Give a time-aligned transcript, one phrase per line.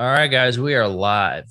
[0.00, 1.44] All right, guys, we are live.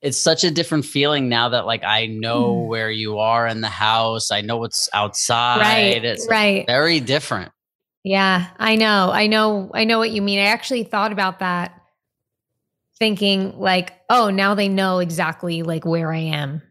[0.00, 2.68] It's such a different feeling now that like I know Mm.
[2.68, 4.30] where you are in the house.
[4.30, 5.62] I know what's outside.
[5.62, 6.04] Right.
[6.04, 6.64] It's right.
[6.68, 7.50] very different.
[8.04, 9.10] Yeah, I know.
[9.12, 9.68] I know.
[9.74, 10.38] I know what you mean.
[10.38, 11.74] I actually thought about that
[13.00, 16.62] thinking like, oh, now they know exactly like where I am.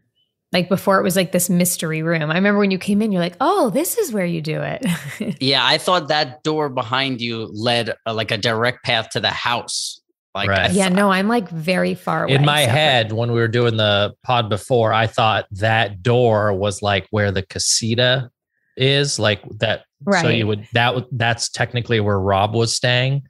[0.50, 2.30] Like before it was like this mystery room.
[2.30, 4.86] I remember when you came in, you're like, oh, this is where you do it.
[5.42, 9.28] Yeah, I thought that door behind you led uh, like a direct path to the
[9.28, 10.00] house.
[10.36, 10.70] Like, Right.
[10.70, 12.34] I yeah, no, I'm like very far away.
[12.34, 12.78] In my separate.
[12.78, 17.32] head, when we were doing the pod before, I thought that door was like where
[17.32, 18.30] the casita
[18.76, 19.84] is, like that.
[20.20, 23.22] So you would that that's technically where Rob was staying,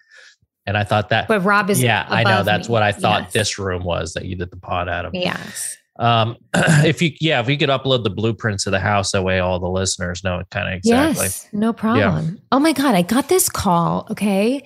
[0.67, 1.29] and I thought that.
[1.29, 2.73] But Rob is yeah, I know that's me.
[2.73, 3.33] what I thought Yes.
[3.33, 5.15] this room was that you did the pod out of.
[5.15, 5.77] Yes.
[5.99, 9.39] Um, if you yeah, if you could upload the blueprints of the house, that way
[9.39, 11.25] all the listeners know it kind of exactly.
[11.27, 12.41] Yes, no problem.
[12.51, 14.65] Oh my God, I got this call, okay,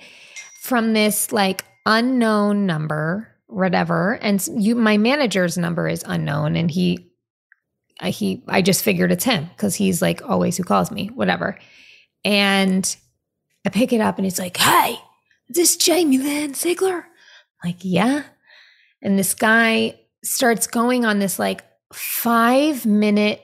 [0.61, 4.13] from this like unknown number, whatever.
[4.21, 6.55] And you, my manager's number is unknown.
[6.55, 7.11] And he,
[8.03, 11.57] he, I just figured it's him because he's like always who calls me, whatever.
[12.23, 12.95] And
[13.65, 14.97] I pick it up and it's like, hey,
[15.49, 17.03] is this Jamie Lynn Sigler?
[17.63, 18.23] Like, yeah.
[19.01, 23.41] And this guy starts going on this like five minute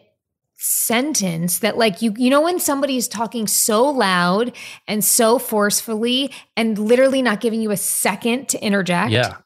[0.58, 4.55] sentence that like you you know when somebody is talking so loud
[4.88, 9.11] and so forcefully and literally not giving you a second to interject?
[9.11, 9.38] Yeah,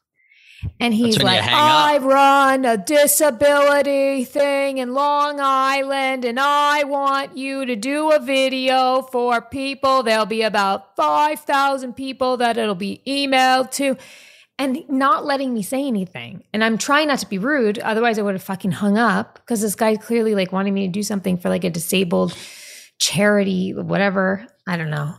[0.80, 1.50] and he's like up.
[1.52, 8.18] i run a disability thing in long island and i want you to do a
[8.18, 10.02] video for people.
[10.02, 13.96] There'll be about 5000 people that it'll be emailed to
[14.62, 16.44] and not letting me say anything.
[16.52, 17.78] And I'm trying not to be rude.
[17.78, 20.92] Otherwise, I would have fucking hung up because this guy clearly like wanted me to
[20.92, 22.36] do something for like a disabled
[22.98, 24.46] charity, whatever.
[24.66, 25.14] I don't know.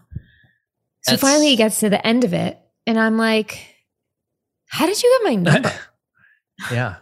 [1.01, 3.59] So That's- finally, he gets to the end of it, and I'm like,
[4.69, 5.73] "How did you get my number?"
[6.71, 6.95] yeah.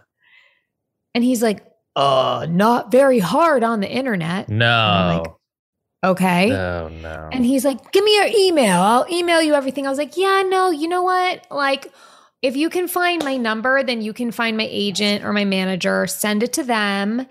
[1.14, 5.36] and he's like, "Uh, not very hard on the internet." No,
[6.04, 6.48] Okay.
[6.48, 7.28] no, no.
[7.32, 8.80] And he's like, give me your email.
[8.80, 9.86] I'll email you everything.
[9.86, 11.46] I was like, yeah, no, you know what?
[11.48, 11.92] Like,
[12.42, 16.06] if you can find my number, then you can find my agent or my manager,
[16.08, 17.26] send it to them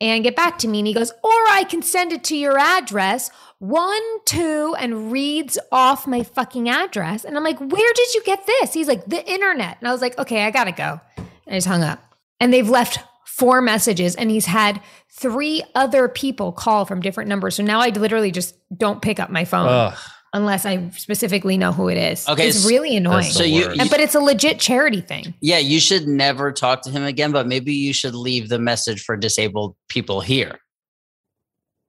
[0.00, 0.78] and get back to me.
[0.78, 5.58] And he goes, or I can send it to your address, one, two, and reads
[5.70, 7.24] off my fucking address.
[7.24, 8.72] And I'm like, where did you get this?
[8.72, 9.78] He's like, the internet.
[9.80, 11.00] And I was like, okay, I gotta go.
[11.16, 12.00] And I just hung up.
[12.40, 14.80] And they've left four messages and he's had
[15.10, 17.56] three other people call from different numbers.
[17.56, 19.98] So now I literally just don't pick up my phone Ugh.
[20.32, 22.28] Unless I specifically know who it is.
[22.28, 23.24] Okay, It's s- really annoying.
[23.24, 25.34] So you, you but it's a legit charity thing.
[25.40, 29.02] yeah, you should never talk to him again, but maybe you should leave the message
[29.02, 30.58] for disabled people here.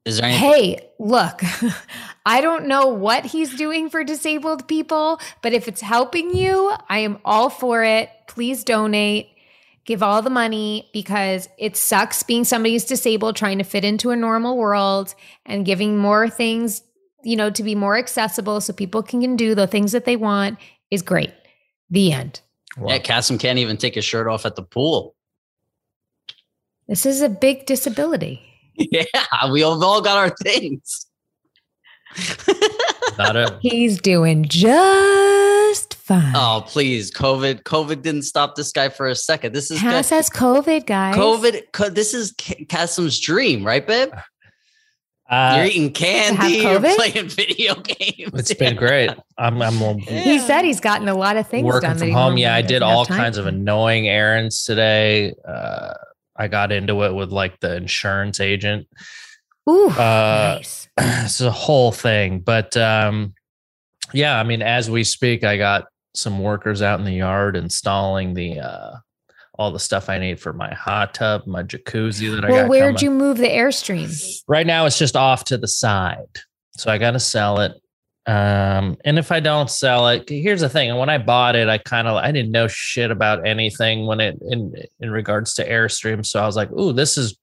[0.06, 1.42] Is there any Hey, look,
[2.26, 7.00] I don't know what he's doing for disabled people, but if it's helping you, I
[7.00, 8.10] am all for it.
[8.28, 9.30] Please donate.
[9.86, 14.12] Give all the money because it sucks being somebody who's disabled trying to fit into
[14.12, 15.14] a normal world
[15.46, 16.84] and giving more things,
[17.24, 20.58] you know, to be more accessible so people can do the things that they want
[20.92, 21.32] is great.
[21.90, 22.42] The end.
[22.88, 25.16] Yeah, Kassem can't even take his shirt off at the pool.
[26.88, 28.42] This is a big disability.
[28.76, 29.04] Yeah,
[29.52, 31.06] we all, all got our things.
[33.20, 36.34] Not a, He's doing just fine.
[36.36, 37.12] Oh, please.
[37.12, 39.54] COVID COVID didn't stop this guy for a second.
[39.54, 40.16] This is Cass good.
[40.16, 41.16] has COVID, guys.
[41.16, 41.62] COVID.
[41.72, 44.10] co- This is K- Kassem's dream, right, babe?
[44.12, 44.22] Uh,
[45.56, 46.54] You're uh, eating candy.
[46.58, 48.32] You're playing video games.
[48.34, 49.10] it's been great.
[49.38, 51.98] I'm, I'm He said he's gotten a lot of things working done.
[51.98, 52.38] that from home.
[52.38, 55.34] Yeah, I did all time kinds of annoying errands today.
[55.48, 55.94] Uh,
[56.36, 58.88] I got into it with like the insurance agent.
[59.70, 60.88] Ooh, Uh, nice.
[60.98, 63.34] it's a whole thing, but um,
[64.14, 65.86] yeah, I mean, as we speak, I got
[66.16, 68.92] some workers out in the yard installing the uh,
[69.56, 72.70] all the stuff I need for my hot tub, my jacuzzi that I Well, got.
[72.70, 73.04] where'd coming.
[73.04, 74.12] you move the airstream?
[74.48, 76.40] right now it's just off to the side
[76.76, 77.72] so i gotta sell it
[78.26, 81.70] um and if i don't sell it here's the thing And when i bought it
[81.70, 85.70] i kind of i didn't know shit about anything when it in in regards to
[85.70, 87.38] airstream so i was like ooh this is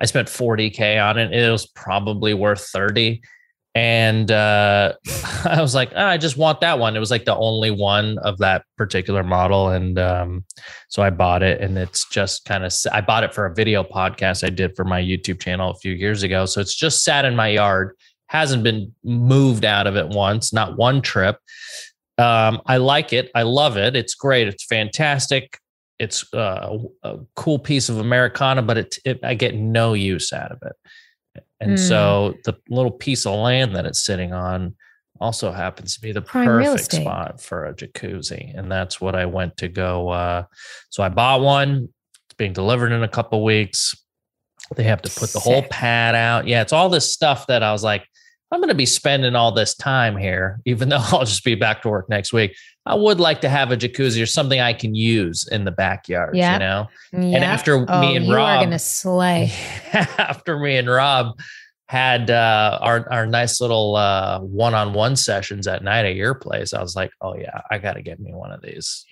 [0.00, 3.20] i spent 40k on it it was probably worth 30
[3.74, 4.92] and uh
[5.44, 6.96] i was like oh, i just want that one.
[6.96, 9.68] It was like the only one of that particular model.
[9.68, 10.44] And um
[10.88, 13.82] so i bought it and it's just kind of i bought it for a video
[13.82, 16.46] podcast i did for my youtube channel a few years ago.
[16.46, 17.96] So it's just sat in my yard
[18.28, 21.36] hasn't been moved out of it once not one trip.
[22.18, 23.30] Um i like it.
[23.34, 23.96] I love it.
[23.96, 24.46] It's great.
[24.48, 25.58] It's fantastic.
[26.00, 30.50] It's uh, a cool piece of americana but it, it i get no use out
[30.50, 30.74] of it
[31.64, 31.84] and Hmm.
[31.88, 34.74] so the little piece of land that it's sitting on
[35.20, 38.56] also happens to be the Prime perfect spot for a jacuzzi.
[38.56, 40.08] And that's what I went to go.
[40.10, 40.44] Uh,
[40.90, 41.88] so I bought one.
[42.26, 43.94] It's being delivered in a couple weeks.
[44.76, 46.46] They have to put the whole pad out.
[46.48, 48.04] Yeah, it's all this stuff that I was like,
[48.50, 51.82] I'm going to be spending all this time here, even though I'll just be back
[51.82, 52.56] to work next week.
[52.86, 56.36] I would like to have a jacuzzi or something I can use in the backyard,
[56.36, 56.52] Yeah.
[56.54, 56.88] you know?
[57.12, 57.36] Yeah.
[57.36, 59.52] And after oh, me and you are gonna slay.
[59.92, 61.38] after me and Rob
[61.88, 66.82] had uh, our our nice little uh, one-on-one sessions at night at your place, I
[66.82, 69.04] was like, "Oh yeah, I got to get me one of these."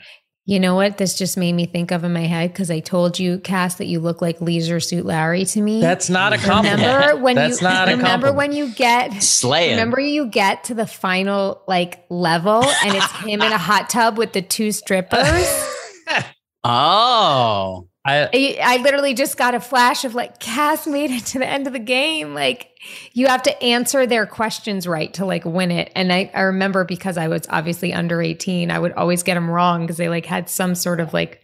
[0.45, 0.99] You know what?
[0.99, 3.87] This just made me think of in my head because I told you, Cass, that
[3.87, 5.81] you look like Leisure Suit Larry to me.
[5.81, 6.83] That's not a compliment.
[6.83, 8.37] remember when That's you not a remember compliment.
[8.37, 9.71] when you get Slaying.
[9.71, 14.19] remember you get to the final like level and it's him in a hot tub
[14.19, 15.69] with the two strippers.
[16.65, 17.89] Oh.
[18.05, 21.47] I I, I literally just got a flash of like Cass made it to the
[21.47, 22.35] end of the game.
[22.35, 22.71] Like
[23.13, 25.93] you have to answer their questions right to like win it.
[25.95, 29.49] And I, I remember because I was obviously under 18, I would always get them
[29.49, 31.41] wrong because they like had some sort of like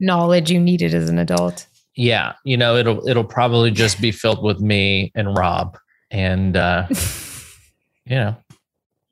[0.00, 1.66] knowledge you needed as an adult.
[1.96, 5.78] yeah, you know, it'll it'll probably just be filled with me and Rob,
[6.10, 6.86] and uh,
[8.04, 8.36] you know,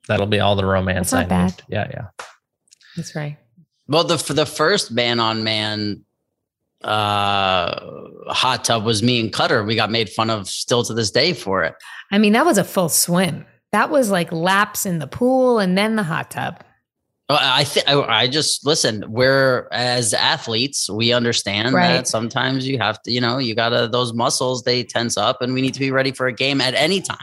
[0.07, 1.49] that'll be all the romance That's not I bad.
[1.49, 1.63] need.
[1.69, 2.25] Yeah, yeah.
[2.95, 3.37] That's right.
[3.87, 6.03] Well, the for the first man on man
[6.83, 7.79] uh
[8.27, 9.63] hot tub was me and Cutter.
[9.63, 11.75] We got made fun of still to this day for it.
[12.11, 13.45] I mean, that was a full swim.
[13.71, 16.63] That was like laps in the pool and then the hot tub.
[17.29, 19.05] I think I just listen.
[19.07, 21.87] We're as athletes, we understand Right.
[21.93, 25.53] that sometimes you have to, you know, you gotta those muscles they tense up, and
[25.53, 27.17] we need to be ready for a game at any time.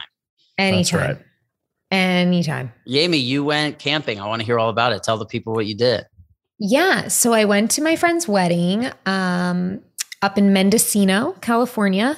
[0.57, 0.99] Anytime.
[0.99, 1.17] right.
[1.91, 2.71] Anytime.
[2.87, 4.19] Yami, you went camping.
[4.19, 5.03] I want to hear all about it.
[5.03, 6.05] Tell the people what you did.
[6.59, 7.07] Yeah.
[7.07, 9.81] So I went to my friend's wedding um,
[10.21, 12.17] up in Mendocino, California.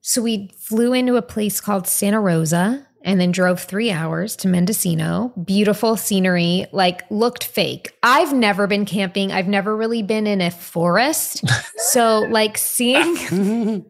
[0.00, 4.48] So we flew into a place called Santa Rosa and then drove three hours to
[4.48, 5.32] Mendocino.
[5.44, 7.92] Beautiful scenery, like looked fake.
[8.02, 9.30] I've never been camping.
[9.30, 11.44] I've never really been in a forest.
[11.76, 13.84] so like seeing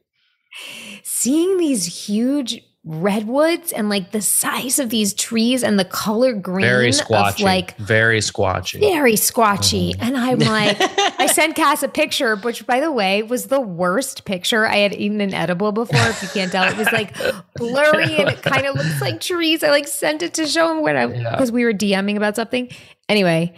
[1.03, 6.65] seeing these huge redwoods and like the size of these trees and the color green
[6.65, 7.43] Very squatchy.
[7.43, 8.79] like very squatchy.
[8.79, 9.97] very squatchy.
[9.97, 10.03] Mhm.
[10.07, 10.77] And I'm like,
[11.21, 14.67] I sent Cass a picture, which by the way was the worst picture.
[14.67, 15.99] I had eaten an edible before.
[16.01, 17.17] If you can't tell, it was like
[17.57, 19.65] blurry and it kind of looks like trees.
[19.65, 21.31] I like sent it to show him when I Yeah.
[21.33, 22.69] because we were DMing about something.
[23.09, 23.53] Anyway,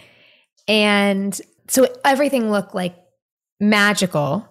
[0.67, 1.39] and
[1.69, 2.97] so everything looked like
[3.61, 4.48] magical.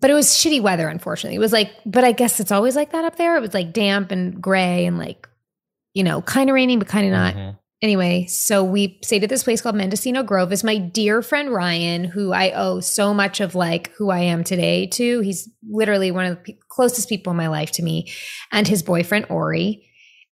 [0.00, 1.36] But it was shitty weather, unfortunately.
[1.36, 3.36] It was like, but I guess it's always like that up there.
[3.36, 5.28] It was like damp and gray and like,
[5.94, 7.58] you know, kind of raining, but kind of not Mhm.
[7.82, 10.52] anyway, so we stayed at this place called Mendocino Grove.
[10.52, 14.44] Is my dear friend Ryan, who I owe so much of like who I am
[14.44, 15.20] today to.
[15.20, 18.12] He's literally one of the pe- closest people in my life to me,
[18.52, 19.84] and his boyfriend Ori.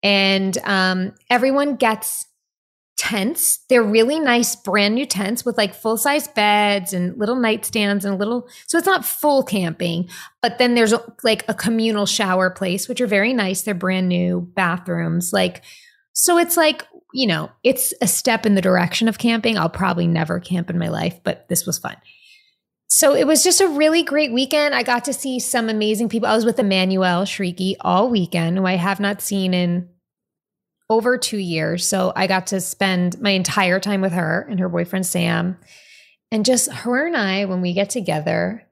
[0.02, 2.24] And um, everyone gets
[3.00, 3.60] tents.
[3.70, 8.12] They're really nice, brand new tents with like full size beds and little nightstands and
[8.12, 8.46] a little.
[8.66, 10.10] So it's not full camping,
[10.42, 10.92] but then there's
[11.24, 13.62] like a communal shower place, which are very nice.
[13.62, 15.62] They're brand new bathrooms, like.
[16.12, 19.56] So it's like, you know, it's a step in the direction of camping.
[19.56, 21.96] I'll probably never camp in my life, but this was fun.
[22.88, 24.74] So it was just a really great weekend.
[24.74, 26.28] I got to see some amazing people.
[26.28, 29.88] I was with Emmanuelle Chriqui all weekend, who I have not seen in
[30.90, 31.86] over two years.
[31.86, 35.56] So I got to spend my entire time with her and her boyfriend Sam.
[36.32, 38.66] And just her and I, when we get together,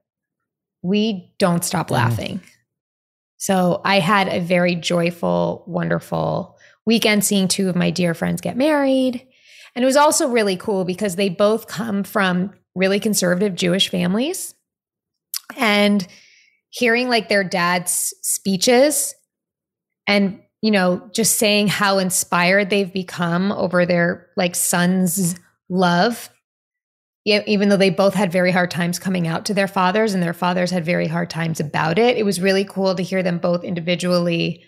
[0.83, 1.93] we don't stop Mhm.
[1.93, 2.40] laughing.
[3.37, 8.57] So I had a very joyful, wonderful weekend seeing two of my dear friends get
[8.57, 9.25] married.
[9.75, 14.54] And it was also really cool because they both come from really conservative Jewish families.
[15.57, 16.07] And
[16.71, 19.14] hearing like their dad's speeches
[20.07, 25.38] and, you know, just saying how inspired they've become over their like son's
[25.69, 26.31] love.
[27.25, 30.23] Yeah, even though they both had very hard times coming out to their fathers and
[30.23, 33.38] their fathers had very hard times about it, it was really cool to hear them
[33.38, 34.65] both individually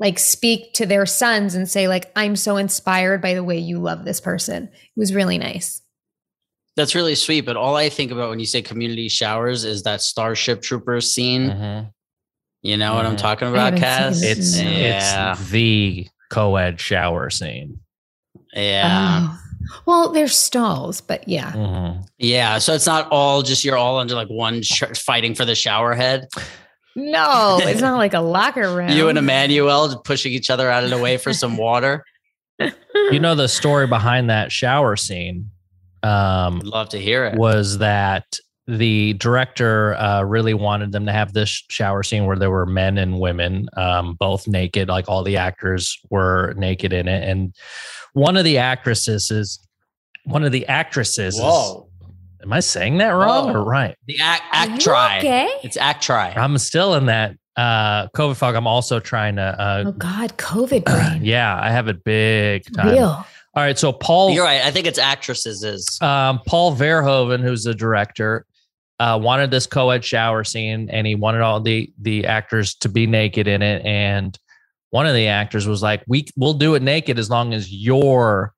[0.00, 3.78] like speak to their sons and say like i'm so inspired by the way you
[3.78, 5.80] love this person it was really nice
[6.76, 7.42] That's really sweet.
[7.42, 11.48] But all I think about when you say community showers is that Starship Troopers scene.
[11.48, 11.92] Mhm.
[12.64, 14.22] You know what I'm talking about, Cass?
[14.22, 17.78] It's yeah, it's the co-ed shower scene.
[18.54, 19.38] yeah, Oh.
[19.86, 22.04] well there's stalls but yeah Mhm.
[22.18, 22.58] yeah.
[22.58, 25.92] So it's not all just you're all under like one sh- fighting for the shower
[25.94, 26.26] head.
[26.96, 30.90] no it's not like a locker room You and Emmanuelle pushing each other out of
[30.90, 32.04] the way for some water.
[33.10, 35.50] You know the story behind that shower scene
[36.02, 37.36] um, I'd love to hear it.
[37.36, 42.50] was that the director uh, really wanted them to have this shower scene where there
[42.50, 47.28] were men and women um, both naked like all the actors were naked in it
[47.28, 47.54] and
[48.14, 49.58] one of the actresses is
[50.24, 51.40] one of the actresses is-
[52.42, 53.60] am i saying that wrong Whoa.
[53.60, 55.18] or right The act, act try.
[55.18, 55.50] Okay.
[55.62, 56.30] It's act try.
[56.34, 60.84] i'm still in that uh covid fog i'm also trying to uh Oh God, COVID
[60.86, 61.20] brain.
[61.22, 63.08] yeah i have it big time Real.
[63.08, 64.62] all right so paul You're right.
[64.62, 65.98] I think it's actresses is.
[66.00, 68.44] um, Paul Verhoeven, who's the director,
[69.00, 73.06] uh, wanted this co-ed shower scene, and he wanted all the the actors to be
[73.06, 73.84] naked in it.
[73.84, 74.38] And
[74.90, 78.52] one of the actors was like, "We we'll do it naked as long as you're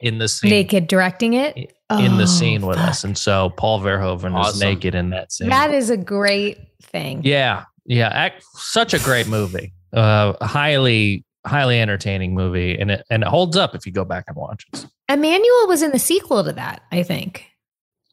[0.00, 1.56] in the scene Naked directing it.
[1.90, 2.88] in the Oh, scene with fuck.
[2.88, 4.68] us." And so Paul Verhoeven was Awesome.
[4.68, 5.48] naked in that scene.
[5.50, 7.20] That is a great thing.
[7.24, 9.72] yeah, yeah, act, such a great movie.
[9.92, 14.24] Uh, highly highly entertaining movie, and it and it holds up if you go back
[14.28, 14.86] and watch it.
[15.10, 17.46] Emmanuelle was in the sequel to that, I think.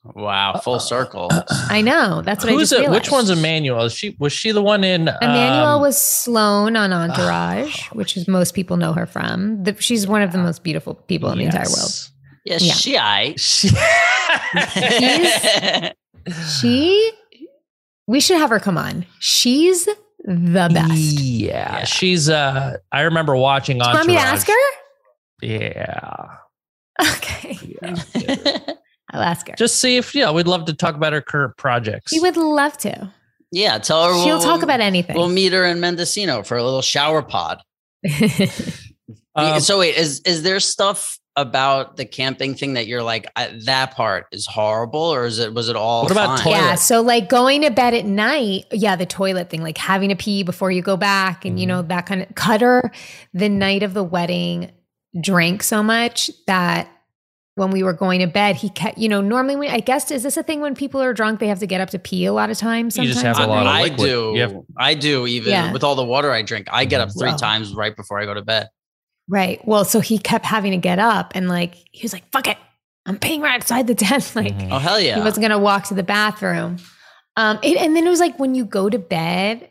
[0.06, 1.30] Wow, full circle.
[1.70, 2.22] I know.
[2.22, 2.90] That's what I Who's just it?
[2.92, 3.86] Which one's Emmanuelle?
[3.86, 8.28] Is she was she the one in Emmanuelle um, was Sloane on Entourage, which is
[8.28, 9.64] most people know her from.
[9.64, 12.10] The, she's one of the most beautiful people in the entire world.
[12.44, 12.62] Yes.
[12.62, 12.74] Yeah, Yeah.
[12.74, 13.36] she I.
[13.38, 13.70] She,
[16.62, 17.12] She,
[18.08, 19.06] we should have her come on.
[19.20, 20.92] She's the best.
[20.94, 21.84] Yeah, Yeah.
[21.86, 22.30] she's.
[22.30, 23.92] uh I remember watching Do on.
[23.92, 24.54] you want me to ask her?
[25.42, 26.38] Yeah.
[27.18, 28.60] Okay, yeah.
[29.14, 29.56] I'll ask her.
[29.56, 32.12] Just see if yeah, we'd love to talk about her current projects.
[32.12, 33.12] We would love to.
[33.52, 35.16] yeah, tell her She'll we'll, talk about anything.
[35.16, 37.62] We'll meet her in Mendocino for a little shower pod.
[39.36, 43.60] Um, so wait, is is there stuff about the camping thing that you're like I,
[43.66, 46.04] that part is horrible, or is it was it all?
[46.04, 46.44] What about fine?
[46.44, 46.58] toilet?
[46.58, 50.16] yeah, so like going to bed at night, yeah, the toilet thing, like having to
[50.16, 52.92] pee before you go back, and you know that kind of cutter.
[53.34, 54.72] The night of the wedding,
[55.20, 56.88] drank so much that
[57.56, 60.24] when we were going to bed, he kept, you know, normally when, I guess is
[60.24, 62.34] this a thing when people are drunk they have to get up to pee a
[62.34, 62.98] lot of times?
[62.98, 63.94] You just have a lot night?
[63.94, 64.36] of I do.
[64.36, 65.28] Have- I do.
[65.28, 65.72] Even Yeah.
[65.72, 67.38] with all the water I drink, I get up three Wow.
[67.38, 68.70] times right before I go to bed.
[69.28, 69.60] Right.
[69.68, 72.58] Well, so he kept having to get up and like he was like, "Fuck it,
[73.06, 74.70] I'm peeing right outside the tent." Like Mhm.
[74.72, 75.16] Oh hell yeah!
[75.16, 76.78] he wasn't gonna walk to the bathroom.
[77.38, 79.70] Um, it, and then it was like when you go to bed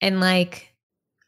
[0.00, 0.72] and like,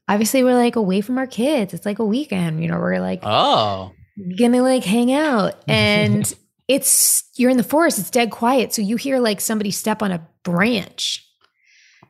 [0.09, 1.73] obviously we're like away from our kids.
[1.73, 2.79] It's like a weekend, you know.
[2.79, 3.93] We're like oh,
[4.39, 6.33] gonna like hang out, and
[6.69, 7.99] it's you're in the forest.
[7.99, 11.27] It's dead quiet, so you hear like somebody step on a branch.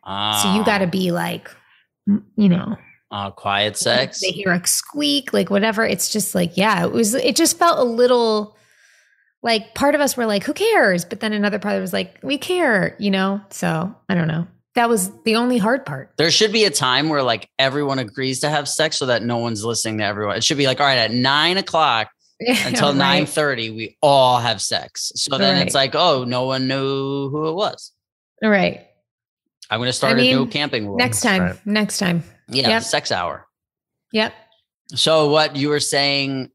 [0.05, 0.91] So you got to Ah.
[0.91, 1.51] be like,
[2.37, 2.77] you know,
[3.13, 4.21] oh, quiet sex.
[4.21, 5.85] they hear a squeak, like whatever.
[5.85, 8.57] It's just like, yeah, it was, it just felt a little
[9.43, 11.05] like part of us were like, who cares?
[11.05, 13.41] But then another part was like, we care, you know?
[13.51, 14.47] So I don't know.
[14.77, 16.13] That was the only hard part.
[16.17, 19.39] There should be a time where like everyone agrees to have sex so that no
[19.39, 20.37] one's listening to everyone.
[20.37, 22.09] It should be like, all right, at nine o'clock
[22.41, 22.97] until Right.
[22.97, 25.11] nine thirty, we all have sex.
[25.17, 27.93] So then it's like, oh, no one knew who it was.
[28.43, 28.87] All right.
[29.71, 30.97] I'm going to start I mean, a new camping rule.
[30.97, 31.43] Next time.
[31.43, 31.67] right.
[31.67, 32.23] Next time.
[32.49, 32.83] yeah, yep.
[32.83, 33.47] sex hour.
[34.13, 34.33] Yep.
[34.95, 36.51] So what you were saying?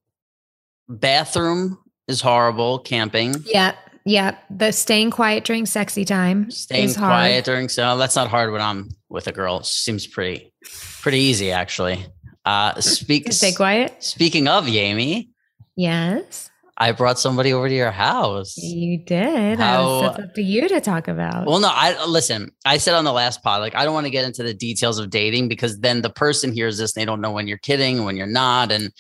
[0.90, 2.80] Bathroom is horrible.
[2.80, 3.76] Camping, Yep.
[4.06, 4.44] Yep.
[4.52, 7.10] The staying quiet during sexy time staying is hard.
[7.10, 9.64] quiet during so that's not hard when I'm with a girl.
[9.64, 10.54] Seems pretty,
[11.02, 12.06] pretty easy actually.
[12.46, 13.34] Uh, speak.
[13.34, 13.96] Stay quiet.
[14.04, 15.30] Speaking of Yami,
[15.76, 16.52] Yes.
[16.78, 18.56] I brought somebody over to your house.
[18.58, 19.60] You did.
[19.62, 21.48] I How- that's up to you to talk about.
[21.48, 22.52] Well, no, I listen.
[22.66, 25.00] I said on the last pod, like I don't want to get into the details
[25.00, 28.04] of dating because then the person hears this, and they don't know when you're kidding,
[28.04, 28.92] when you're not, and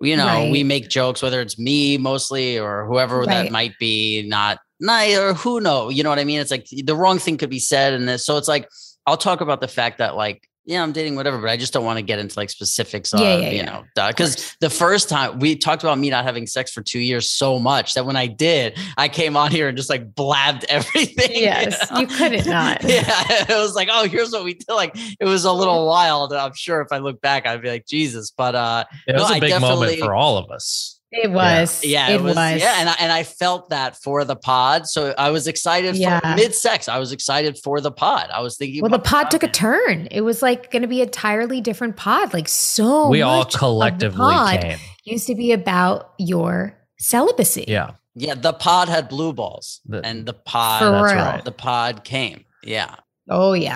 [0.00, 0.50] you know Right.
[0.50, 3.28] we make jokes whether it's me mostly or whoever Right.
[3.44, 6.40] that might be, not not or who know, you know what I mean?
[6.40, 8.68] It's like the wrong thing could be said, and this, so it's like
[9.06, 11.84] I'll talk about the fact that like yeah, I'm dating whatever, but I just don't
[11.84, 13.64] want to get into like specifics of Yeah, yeah, you yeah.
[13.64, 17.28] know because the first time we talked about me not having sex for two years
[17.28, 21.32] so much that when I did, I came on here and just like blabbed everything.
[21.32, 21.90] yes.
[21.90, 21.98] know?
[22.00, 22.84] You couldn't not.
[22.84, 24.68] yeah, it was like, oh, here's what we did.
[24.68, 26.32] Like, it was a little wild.
[26.32, 28.30] I'm sure if I look back, I'd be like, Jesus.
[28.30, 30.99] But uh, it was no, a I big moment for all of us.
[31.12, 31.84] It was.
[31.84, 32.60] yeah, It, it, was, was.
[32.60, 34.86] yeah, and I, and I felt that for the pod.
[34.86, 36.20] So I was excited Yeah.
[36.20, 36.88] for mid sex.
[36.88, 38.30] I was excited for the pod.
[38.32, 40.06] I was thinking, Well, the about pod took a turn.
[40.12, 42.32] It was like going to be a entirely different pod.
[42.32, 44.78] Like so, we all much of the collectively pod came.
[45.04, 47.64] used to be about your celibacy.
[47.66, 47.92] Yeah.
[48.14, 51.44] Yeah, the pod had blue balls, The- and the pod, that's right.
[51.44, 52.44] the pod came.
[52.62, 52.94] Yeah,
[53.28, 53.74] Oh yeah.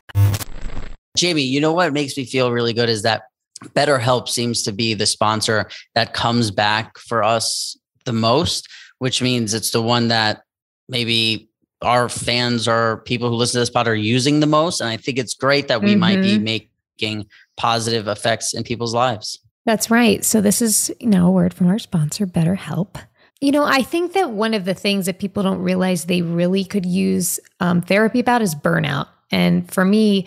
[1.16, 3.22] Jamie, you know what makes me feel really good is that
[3.62, 8.68] BetterHelp seems to be the sponsor that comes back for us the most,
[8.98, 10.42] which means it's the one that
[10.88, 11.48] maybe
[11.82, 14.80] our fans or people who listen to this pod are using the most.
[14.80, 19.38] And I think it's great that we might be making positive effects in people's lives.
[19.66, 20.24] That's right.
[20.24, 22.96] So this is, you know, a word from our sponsor, BetterHelp.
[23.40, 26.64] You know, I think that one of the things that people don't realize they really
[26.64, 29.08] could use um, therapy about is burnout.
[29.30, 30.26] And for me,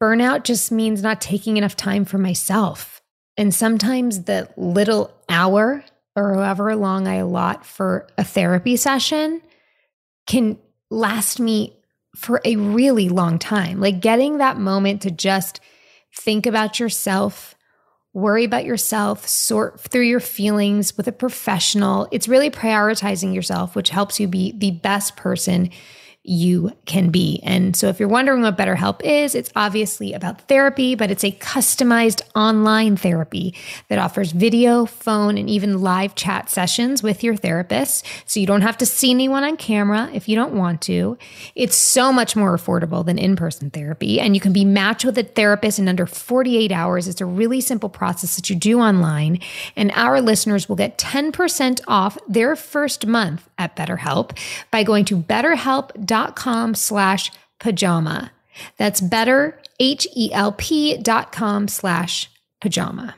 [0.00, 3.00] burnout just means not taking enough time for myself.
[3.36, 5.84] And sometimes the little hour
[6.16, 9.40] or however long I allot for a therapy session
[10.26, 10.58] can
[10.90, 11.76] last me
[12.16, 13.80] for a really long time.
[13.80, 15.60] Like getting that moment to just
[16.16, 17.54] think about yourself,
[18.12, 22.08] worry about yourself, sort through your feelings with a professional.
[22.10, 25.70] It's really prioritizing yourself, which helps you be the best person
[26.28, 27.40] you can be.
[27.42, 31.32] And so, if you're wondering what BetterHelp is, it's obviously about therapy, but it's a
[31.32, 33.54] customized online therapy
[33.88, 38.04] that offers video, phone, and even live chat sessions with your therapist.
[38.26, 41.16] So, you don't have to see anyone on camera if you don't want to.
[41.54, 45.16] It's so much more affordable than in person therapy, and you can be matched with
[45.16, 47.08] a therapist in under 48 hours.
[47.08, 49.40] It's a really simple process that you do online.
[49.76, 54.36] And our listeners will get 10% off their first month at BetterHelp
[54.70, 58.32] by going to betterhelp.com dot com slash pajama.
[58.76, 62.28] That's better, H-E-L-P dot com slash
[62.60, 63.14] pajama.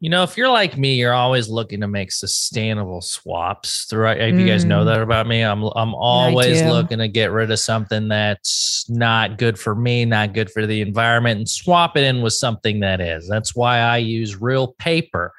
[0.00, 3.86] You know, if you're like me, you're always looking to make sustainable swaps.
[3.88, 4.86] Throughout, if you guys know Mm.
[4.86, 9.58] that about me, I'm I'm always looking to get rid of something that's not good
[9.58, 13.26] for me, not good for the environment, and swap it in with something that is.
[13.26, 15.32] That's why I use Reel paper.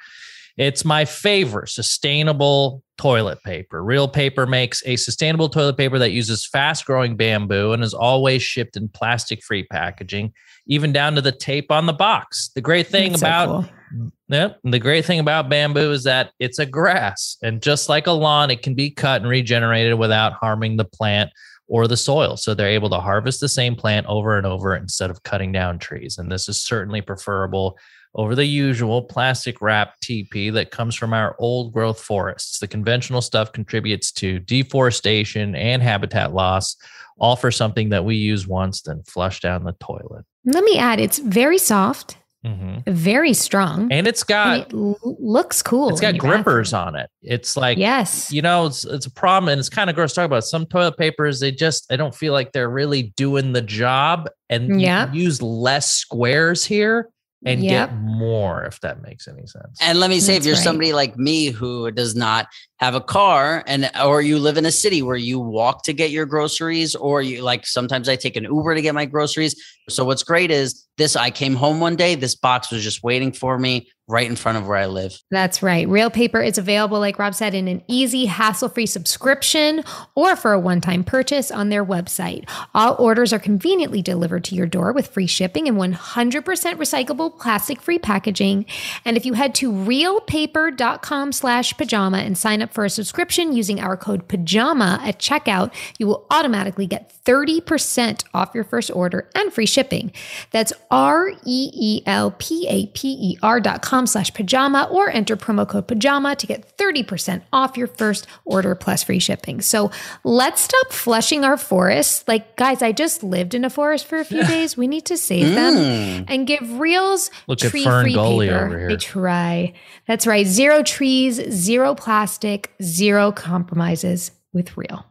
[0.58, 3.83] It's my favorite sustainable toilet paper.
[3.83, 8.41] Reel paper makes a sustainable toilet paper that uses fast growing bamboo and is always
[8.41, 10.33] shipped in plastic free packaging,
[10.67, 12.51] even down to the tape on the box.
[12.55, 14.11] The great thing That's so about cool.
[14.29, 14.59] Yep.
[14.63, 17.37] The great thing about bamboo is that it's a grass.
[17.43, 21.31] And just like a lawn, it can be cut and regenerated without harming the plant
[21.67, 22.37] or the soil.
[22.37, 25.79] So they're able to harvest the same plant over and over instead of cutting down
[25.79, 26.17] trees.
[26.17, 27.77] And this is certainly preferable
[28.15, 32.60] over the usual plastic wrap TP that comes from our old growth forests.
[32.60, 36.75] The conventional stuff contributes to deforestation and habitat loss,
[37.17, 40.25] all for something that we use once, then flush down the toilet.
[40.45, 42.84] Let me add, it's very soft, Mhm.
[42.88, 45.89] very strong, And it's got and it l- looks cool.
[45.89, 46.43] it's got your bathroom.
[46.43, 47.10] grippers on it.
[47.24, 48.31] It's like yes.
[48.31, 50.43] you know, it's it's a problem, and it's kind of gross to talk about.
[50.43, 54.79] Some toilet papers, they just I don't feel like they're really doing the job, and
[54.79, 55.11] Yeah.
[55.11, 57.09] use less squares here
[57.46, 57.90] and Yep.
[57.90, 59.77] get more, if that makes any sense.
[59.81, 60.64] And let me say, if you're right.
[60.64, 62.48] somebody like me who does not
[62.79, 66.10] have a car, and or you live in a city where you walk to get
[66.12, 69.55] your groceries, or you like sometimes I take an Uber to get my groceries.
[69.90, 73.31] So what's great is this: I came home one day, this box was just waiting
[73.31, 75.20] for me right in front of where I live.
[75.31, 75.87] That's right.
[75.87, 80.53] Reel paper is available, like Rob said, in an easy, hassle free subscription or for
[80.53, 82.48] a one time purchase on their website.
[82.74, 87.81] All orders are conveniently delivered to your door with free shipping and 100% recyclable plastic
[87.81, 88.65] free packaging.
[89.05, 93.79] And if you head to reelpaper.com slash pajama and sign up for a subscription using
[93.79, 99.51] our code pajama at checkout, you will automatically get 30% off your first order and
[99.51, 100.11] free shipping.
[100.51, 105.10] That's R E E L P A P E R dot com slash pajama or
[105.10, 109.62] enter promo code pajama to get 30% off your first order plus free shipping.
[109.62, 109.90] So
[110.25, 112.25] let's stop flushing our forests.
[112.27, 114.75] Like, guys, I just lived in a forest for a few days.
[114.75, 116.25] We need to save them Mm.
[116.27, 118.66] and give reels Look at tree Fern free Gully paper.
[118.66, 118.90] over here.
[118.90, 119.74] I try.
[120.08, 120.46] That's right.
[120.46, 125.05] Zero trees, zero plastic, zero compromises with Reel.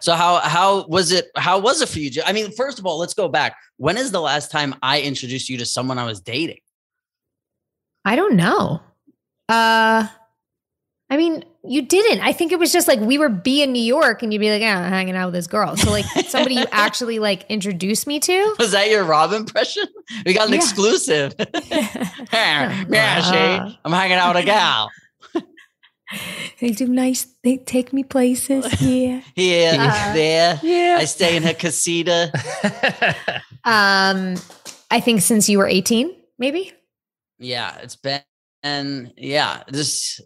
[0.00, 1.26] So how how was it?
[1.36, 2.10] How was it for you?
[2.24, 3.56] I mean, first of all, let's go back.
[3.78, 6.60] When is the last time I introduced you to someone I was dating?
[8.04, 8.80] I don't know.
[9.48, 10.06] Uh
[11.12, 12.20] I mean, you didn't.
[12.20, 14.48] I think it was just like we were be in New York and you'd be
[14.48, 15.76] like, yeah, I'm hanging out with this girl.
[15.76, 18.54] So like somebody you actually like introduced me to.
[18.60, 19.84] Was that your Rob impression?
[20.24, 20.58] We got an Yeah.
[20.60, 21.34] exclusive.
[22.32, 23.20] yeah, yeah,
[23.66, 24.90] see, I'm hanging out with a gal.
[26.60, 28.80] they do nice they take me places.
[28.80, 29.20] Yeah.
[29.34, 30.60] Here, Uh, there.
[30.96, 32.30] I stay in her casita.
[33.64, 34.36] Um
[34.92, 36.72] I think since you were 18, maybe.
[37.40, 38.22] Yeah, it's been
[38.62, 40.20] and yeah, this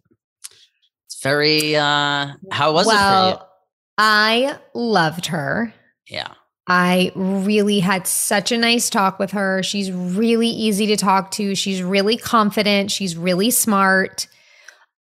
[1.06, 3.50] it's very uh how was it for well,
[3.96, 5.72] I loved her.
[6.08, 6.28] Yeah.
[6.66, 9.62] I really had such a nice talk with her.
[9.62, 11.54] She's really easy to talk to.
[11.54, 12.90] She's really confident.
[12.90, 14.26] She's really smart.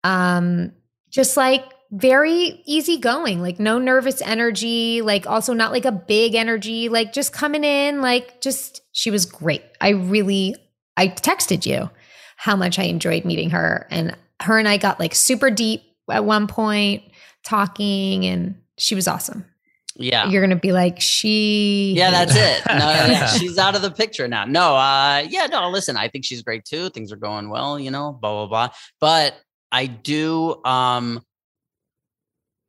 [0.03, 0.73] Um,
[1.09, 6.89] just like very easygoing, like no nervous energy, like also not like a big energy,
[6.89, 9.63] like just coming in, like just she was great.
[9.81, 10.57] I really
[10.97, 11.91] I texted you
[12.43, 13.87] how much I enjoyed meeting her.
[13.89, 17.05] And her and I got like super deep at one point
[17.45, 19.45] talking, and she was awesome
[19.95, 20.29] Yeah.
[20.29, 22.63] you're gonna be like she Yeah, that's it.
[22.69, 24.45] No, yeah, she's out of the picture now.
[24.45, 26.91] No, uh, yeah, no, listen, I think she's great too.
[26.91, 28.75] Things are going well, you know, blah, blah, blah.
[28.99, 29.37] But
[29.71, 31.23] I do um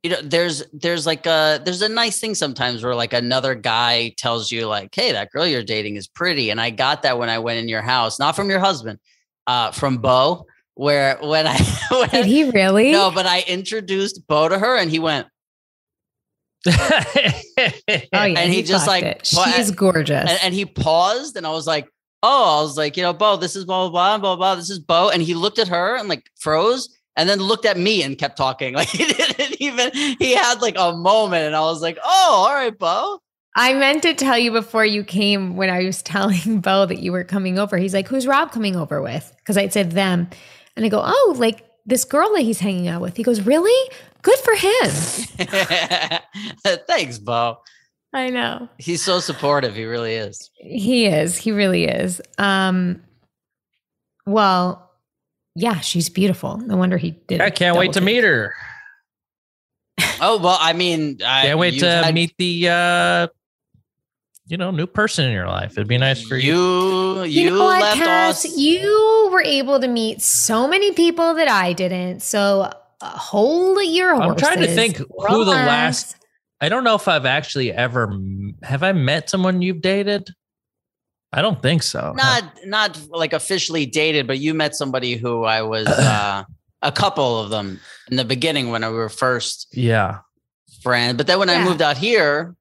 [0.04, 4.14] you know there's there's like a there's a nice thing sometimes where like another guy
[4.18, 7.30] tells you like hey that girl you're dating is pretty and i got that when
[7.30, 8.98] i went in your house not from your husband
[9.46, 11.56] uh from Beau where when i
[11.90, 12.92] when, Did he really?
[12.92, 15.26] no but i introduced Beau to her and he went
[16.66, 16.72] Oh
[18.24, 19.26] yeah, and he just, like, it.
[19.26, 20.30] she's gorgeous.
[20.30, 21.86] and, and he paused and i was like
[22.22, 24.70] oh i was like you know Beau this is blah blah blah blah blah this
[24.70, 28.02] is Beau and he looked at her and like froze and then looked at me
[28.02, 31.82] and kept talking like he didn't even he had like a moment and i was
[31.82, 33.20] like oh all right Beau
[33.56, 37.12] I meant to tell you before you came when I was telling Beau that you
[37.12, 37.76] were coming over.
[37.78, 40.28] He's like, "Who's Rob coming over with?" Because I said them,
[40.76, 43.90] and I go, "Oh, like this girl that he's hanging out with." He goes, "Really?
[44.22, 44.90] Good for him."
[46.86, 47.58] thanks Beau
[48.14, 51.36] I know he's so supportive he really is he is.
[51.36, 52.22] He really is.
[52.38, 53.02] Um,
[54.26, 54.90] well,
[55.56, 56.56] yeah, she's beautiful.
[56.58, 57.40] No wonder he did.
[57.40, 58.54] I can't wait to meet her.
[60.20, 63.26] oh well i mean I, Can't wait to had- meet the uh
[64.46, 65.72] you know new person in your life.
[65.72, 66.54] It'd be nice for you.
[66.54, 68.44] you you, You, know what, left Cass?
[68.44, 72.20] us You were able to meet so many people that I didn't.
[72.20, 74.30] So uh, hold your horses.
[74.30, 76.16] I'm trying to think who the last-
[76.60, 78.16] I don't know if I've actually ever
[78.62, 80.30] have I met someone you've dated.
[81.32, 82.12] I don't think so.
[82.16, 86.44] not not like officially dated, but you met somebody who I was uh,
[86.80, 87.80] a couple of them
[88.10, 90.18] in the beginning when we were first Yeah.
[90.82, 92.54] Friend, But then when I moved out here,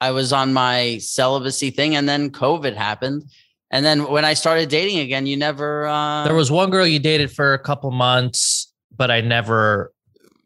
[0.00, 3.24] I was on my celibacy thing, and then COVID happened.
[3.70, 5.86] And then when I started dating again, you never.
[5.86, 9.92] Uh, There was one girl you dated for a couple months, but I never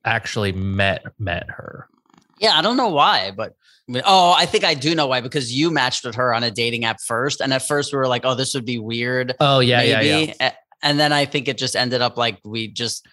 [0.04, 1.88] actually met met her.
[2.40, 3.54] Yeah, I don't know why, but
[4.04, 6.84] oh, I think I do know why because you matched with her on a dating
[6.84, 9.82] app first, and at first we were like, "Oh, this would be weird." Oh yeah,
[9.82, 10.16] yeah, yeah.
[10.26, 10.34] maybe.
[10.82, 13.06] And then I think it just ended up like we just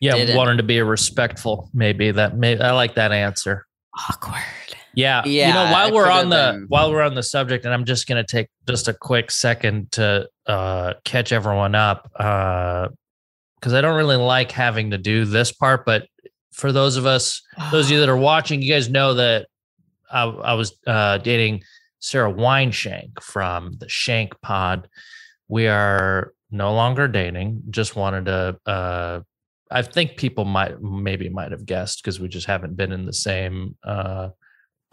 [0.00, 1.70] Yeah, wanted to be a respectful.
[1.72, 2.36] Maybe that.
[2.36, 3.66] May I like that answer.
[4.10, 4.42] Awkward.
[4.94, 5.22] Yeah.
[5.24, 5.48] yeah.
[5.48, 6.66] You know, while we're on the been.
[6.68, 10.28] while we're on the subject, and I'm just gonna take just a quick second to
[10.46, 12.10] uh catch everyone up.
[12.18, 12.88] Uh
[13.58, 16.08] because I don't really like having to do this part, but
[16.52, 19.46] for those of us, those of you that are watching, you guys know that
[20.10, 21.62] I, I was uh dating
[22.00, 24.88] Sarah Weinshenk from the Shank Pod.
[25.48, 27.62] We are no longer dating.
[27.70, 29.20] Just wanted to uh
[29.70, 33.12] I think people might maybe might have guessed because we just haven't been in the
[33.12, 34.28] same uh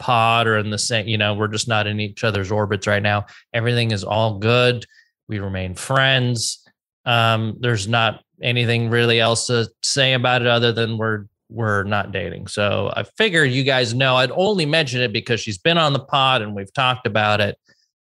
[0.00, 3.02] pod or in the same, you know, we're just not in each other's orbits right
[3.02, 3.26] now.
[3.54, 4.84] Everything is all good.
[5.28, 6.66] We remain friends.
[7.04, 12.12] Um, there's not anything really else to say about it other than we're we're not
[12.12, 12.46] dating.
[12.46, 15.98] So I figure you guys know I'd only mention it because she's been on the
[16.00, 17.58] pod and we've talked about it.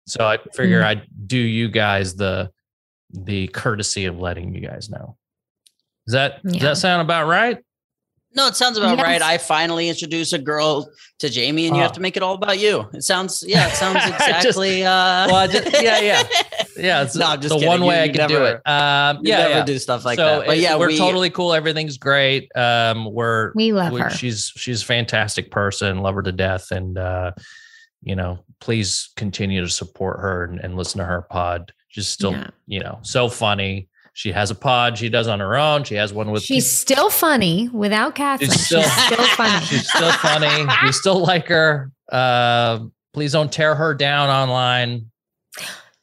[0.05, 0.85] So I figure Mhm.
[0.85, 2.51] I'd do you guys the
[3.09, 5.17] the courtesy of letting you guys know.
[6.05, 7.57] Does that does that sound about right?
[8.35, 9.03] No, it sounds about Yes.
[9.05, 9.21] right.
[9.21, 11.83] I finally introduce a girl to Jamie, and you Oh.
[11.83, 12.87] have to make it all about you.
[12.93, 14.85] It sounds, yeah, it sounds I just- exactly.
[14.85, 16.23] uh, Well, just- yeah, yeah.
[16.77, 17.69] Yeah, it's No, I'm just the kidding.
[17.69, 18.61] one way You- I you can do it.
[18.67, 19.63] Um, You yeah, never yeah.
[19.63, 20.45] do stuff like so that.
[20.47, 21.53] But it- yeah, we're we, totally cool.
[21.53, 22.51] Everything's great.
[22.55, 24.09] Um, we're We love we- her.
[24.11, 25.99] she's she's a fantastic person.
[25.99, 27.31] Love her to death, and uh,
[28.03, 31.71] you know, please continue to support her and, and listen to her pod.
[31.87, 32.49] She's still, Yeah.
[32.67, 33.87] you know, so funny.
[34.17, 35.83] She has a pod she does on her own.
[35.83, 38.49] She has one with She's still funny without Catherine.
[38.49, 38.81] She's She's still-
[39.13, 39.65] still, funny.
[39.65, 40.65] She's still funny.
[40.83, 41.91] we still like her.
[42.11, 42.79] Uh,
[43.13, 45.11] please don't tear her down online.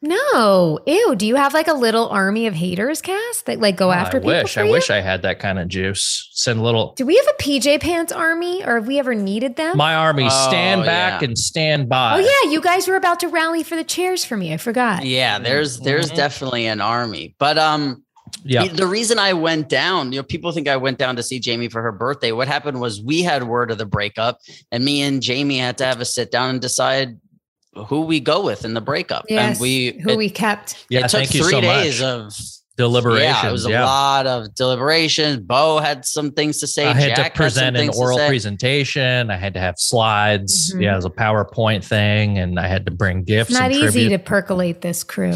[0.01, 1.15] no, ew.
[1.17, 4.19] Do you have like a little army of haters, Cass, that like go Oh, after
[4.19, 4.33] I people?
[4.35, 4.55] wish.
[4.55, 4.71] for I you?
[4.71, 6.29] wish I had that kind of juice.
[6.35, 9.77] Send little Do we have a PJ Pants army, or have we ever needed them?
[9.77, 10.29] my army.
[10.31, 11.29] Stand Oh, back yeah.
[11.29, 12.15] and stand by.
[12.15, 14.53] oh yeah, you guys were about to rally for the chairs for me.
[14.53, 15.05] I forgot.
[15.05, 16.17] yeah, there's there's Mhm.
[16.17, 17.35] definitely an army.
[17.39, 18.04] But um,
[18.45, 18.69] yeah.
[18.69, 21.69] the reason I went down, you know, people think I went down to see Jamie
[21.69, 22.33] for her birthday.
[22.33, 25.87] What happened was we had word of the breakup, and me and Jamie had to
[25.87, 27.19] have a sit down and decide
[27.87, 29.25] who we go with in the breakup.
[29.29, 30.87] Yes, and we who it, we kept.
[30.89, 32.09] Yeah, it took thank you three so days much.
[32.09, 32.33] of
[32.77, 33.23] deliberation.
[33.23, 33.85] Yeah, it was a yeah.
[33.85, 35.45] lot of deliberation.
[35.45, 36.87] Beau had some things to say.
[36.87, 39.31] I had Jack to present had an some things to oral presentation.
[39.31, 40.73] I had to have slides.
[40.75, 40.83] Mhm.
[40.83, 43.51] Yeah, it was a PowerPoint thing, and I had to bring gifts.
[43.51, 44.09] It's not and easy tribute.
[44.11, 45.35] to percolate this crew.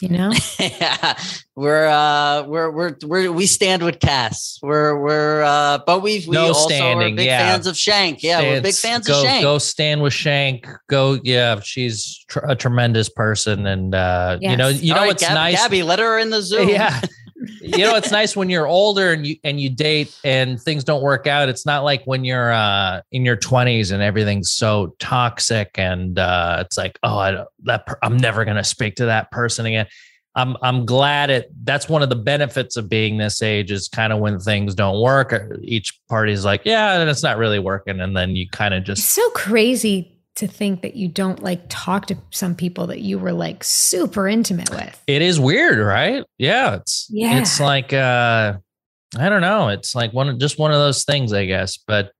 [0.00, 1.18] You know, yeah,
[1.56, 4.60] we're uh we're we're we're we stand with Cass.
[4.62, 7.50] We're we're uh but we've we No also standing, are big yeah.
[7.52, 8.22] fans of Shank.
[8.22, 9.42] Yeah, we're big fans go, of Shank.
[9.42, 10.68] Go stand with Shank.
[10.88, 14.82] Go, yeah, she's tr- a tremendous person, and uh, you know, Yes.
[14.82, 15.56] you know All right, what's Gab- nice.
[15.56, 16.68] Gabby, let her in the Zoom.
[16.68, 17.00] Yeah,
[17.60, 21.02] you know, it's nice when you're older and you and you date and things don't
[21.02, 21.48] work out.
[21.48, 26.62] It's not like when you're uh, in your 20s and everything's so toxic and uh,
[26.64, 29.86] it's like, oh, I that per- I'm never gonna speak to that person again.
[30.34, 31.50] I'm I'm glad it.
[31.64, 35.00] That's one of the benefits of being this age is kind of when things don't
[35.00, 35.34] work.
[35.62, 38.86] Each party's like, yeah, and it's not really working, and then you kind of It's
[38.86, 43.18] just so crazy to think that you don't like talk to some people that you
[43.18, 45.02] were like super intimate with.
[45.06, 46.24] it is weird, right?
[46.38, 47.40] Yeah, it's Yeah.
[47.40, 48.56] it's like uh,
[49.18, 49.68] I don't know.
[49.68, 51.76] It's like one of just one of those things, I guess.
[51.76, 52.12] But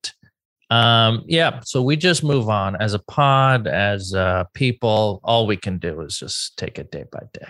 [0.71, 1.61] um, yeah.
[1.65, 5.21] So we just move on as a pod, as uh, people.
[5.23, 7.49] All we can do is just take it day by day.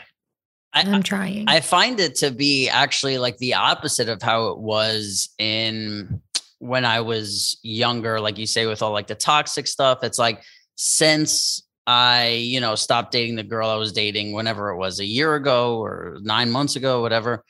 [0.74, 1.48] I, I'm trying.
[1.48, 6.20] I find it to be actually like the opposite of how it was in
[6.60, 10.00] when I was younger, like you say, with all like the toxic stuff.
[10.02, 10.42] It's like
[10.80, 15.04] since I, you know, stopped dating the girl I was dating whenever it was a
[15.04, 17.42] year ago or nine months ago, whatever.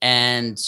[0.00, 0.58] And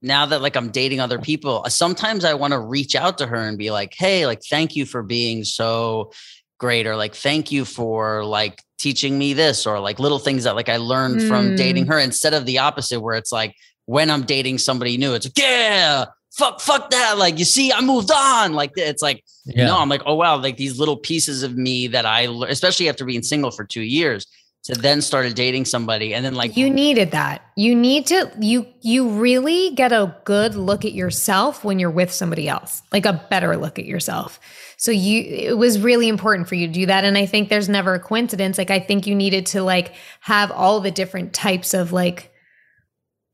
[0.00, 3.36] now that like I'm dating other people, sometimes I want to reach out to her
[3.36, 6.12] and be like, hey, like, thank you for being so
[6.60, 6.86] great.
[6.86, 10.68] Or like, thank you for like teaching me this or like little things that like
[10.68, 11.56] I learned from Mm.
[11.56, 15.26] dating her instead of the opposite where it's like when I'm dating somebody new, it's
[15.26, 16.04] like, yeah,
[16.36, 17.18] fuck, fuck that.
[17.18, 18.52] Like, you see, I moved on.
[18.54, 19.66] Like it's like, Yeah.
[19.66, 23.04] no, I'm like, oh wow, like these little pieces of me that I, especially after
[23.04, 24.26] being single for two years,
[24.64, 27.42] to then started dating somebody, and then like you needed that.
[27.54, 32.10] You need to you you really get a good look at yourself when you're with
[32.10, 32.82] somebody else.
[32.90, 34.40] Like a better look at yourself.
[34.78, 37.68] So you it was really important for you to do that and I think there's
[37.68, 38.56] never a coincidence.
[38.56, 42.32] Like I think you needed to like have all the different types of like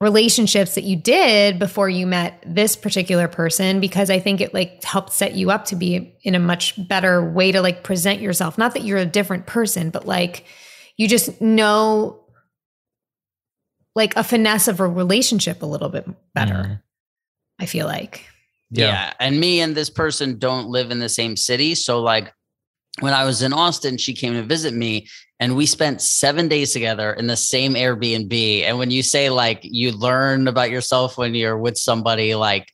[0.00, 4.82] relationships that you did before you met this particular person because I think it like
[4.82, 8.56] helped set you up to be in a much better way to like present yourself.
[8.56, 10.44] Not that you're a different person, but like
[10.96, 12.24] you just know
[13.94, 16.54] like a finesse of a relationship a little bit better.
[16.54, 16.82] Mhm.
[17.58, 18.24] I feel like.
[18.70, 19.12] Yeah.
[19.20, 21.74] And me and this person don't live in the same city.
[21.74, 22.32] So, like,
[23.00, 25.08] when I was in Austin, she came to visit me
[25.40, 28.62] and we spent seven days together in the same Airbnb.
[28.62, 32.68] And when you say, like, you learn about yourself when you're with somebody, like,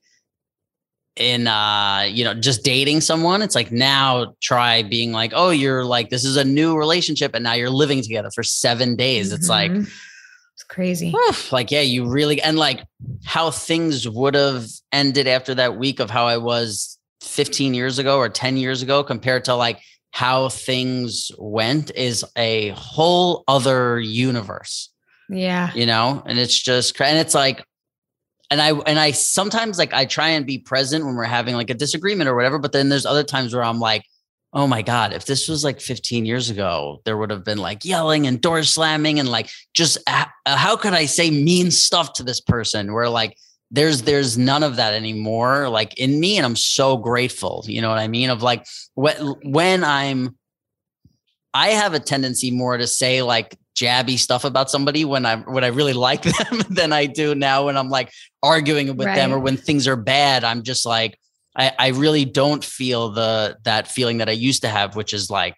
[1.16, 5.82] in uh you know just dating someone it's like now try being like oh you're
[5.82, 9.48] like this is a new relationship and now you're living together for 7 days it's
[9.48, 11.14] like it's crazy.
[11.28, 12.84] Oof, like yeah you really and like
[13.24, 18.18] how things would have ended after that week of how i was 15 years ago
[18.18, 19.80] or 10 years ago compared to like
[20.12, 24.90] how things went is a whole other universe
[25.28, 25.72] Yeah.
[25.74, 27.64] you know and it's just and it's like
[28.50, 31.70] and i and i sometimes like i try and be present when we're having like
[31.70, 34.04] a disagreement or whatever but then there's other times where i'm like
[34.52, 37.84] oh my god if this was like 15 years ago there would have been like
[37.84, 42.22] yelling and door slamming and like just uh, how could i say mean stuff to
[42.22, 43.36] this person where like
[43.70, 47.88] there's there's none of that anymore like in me and i'm so grateful you know
[47.88, 50.36] what i mean of like when when i'm
[51.52, 55.64] i have a tendency more to say like jabby stuff about somebody when i when
[55.64, 59.38] i really like them than i do now when i'm like arguing with them or
[59.38, 61.18] when things are bad i'm just like
[61.56, 65.30] I, I really don't feel the that feeling that I used to have, which is
[65.30, 65.56] like,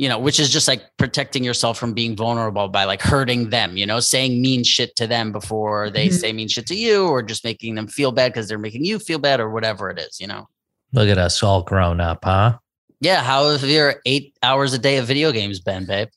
[0.00, 3.76] you know, which is just like protecting yourself from being vulnerable by like hurting them,
[3.76, 6.12] you know, saying mean shit to them before they Mhm.
[6.12, 9.00] say mean shit to you, or just making them feel bad because they're making you
[9.00, 10.46] feel bad or whatever it is, you know.
[10.92, 12.58] Look at us all grown up, huh?
[13.00, 16.08] Yeah, how have your eight hours a day of video games been, babe?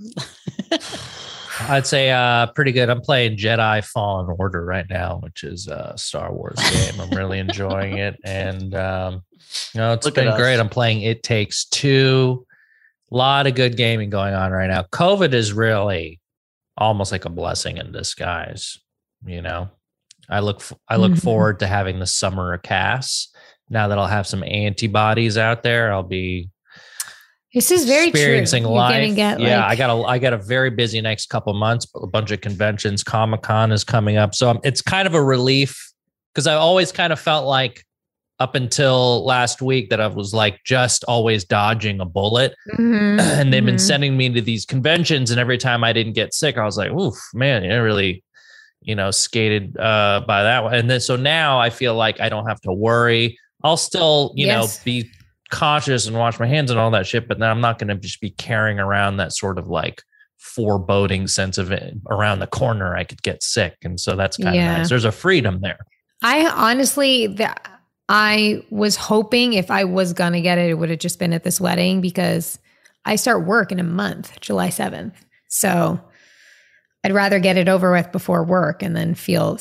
[1.68, 2.90] I'd say uh pretty good.
[2.90, 7.00] I'm playing Jedi Fallen Order right now, which is a Star Wars game.
[7.00, 8.16] I'm really enjoying it.
[8.24, 9.22] And um
[9.72, 10.58] you know, it's Look been great.
[10.58, 12.44] I'm playing It Takes Two.
[13.12, 14.82] A lot of good gaming going on right now.
[14.92, 16.20] COVID is really
[16.76, 18.78] almost like a blessing in disguise,
[19.24, 19.68] you know.
[20.28, 21.22] I look f- I look Mhm.
[21.22, 23.28] forward to having the summer of Cass.
[23.68, 26.48] Now that I'll have some antibodies out there, I'll be
[27.52, 28.20] This is very true.
[28.20, 29.14] experiencing You're life.
[29.14, 31.86] get, yeah, like- I got a I got a very busy next couple months.
[31.94, 33.04] A bunch of conventions.
[33.04, 35.92] Comic Con is coming up, so um, it's kind of a relief
[36.32, 37.84] because I always kind of felt like
[38.44, 43.52] up until last week that I was like just always dodging a bullet, Mhm, and
[43.52, 43.80] they've been mhm.
[43.92, 46.90] sending me to these conventions, and every time I didn't get sick, I was like,
[46.92, 48.22] "Oof, man, you really."
[48.86, 52.28] You know, skated uh, by that one, and then so now I feel like I
[52.28, 53.38] don't have to worry.
[53.62, 54.76] I'll still, you Yes.
[54.78, 55.10] know, be
[55.50, 57.94] cautious and wash my hands and all that shit, but then I'm not going to
[57.94, 60.02] just be carrying around that sort of like
[60.36, 63.74] foreboding sense of it around the corner I could get sick.
[63.82, 64.76] And so that's kind of Yeah.
[64.76, 64.90] nice.
[64.90, 65.78] There's a freedom there.
[66.22, 67.54] I honestly, the,
[68.08, 71.44] I was hoping if I was gonna get it, it would have just been at
[71.44, 72.58] this wedding because
[73.04, 75.24] I start work in a month, July seventh.
[75.48, 76.00] So
[77.04, 79.58] I'd rather get it over with before work and then feel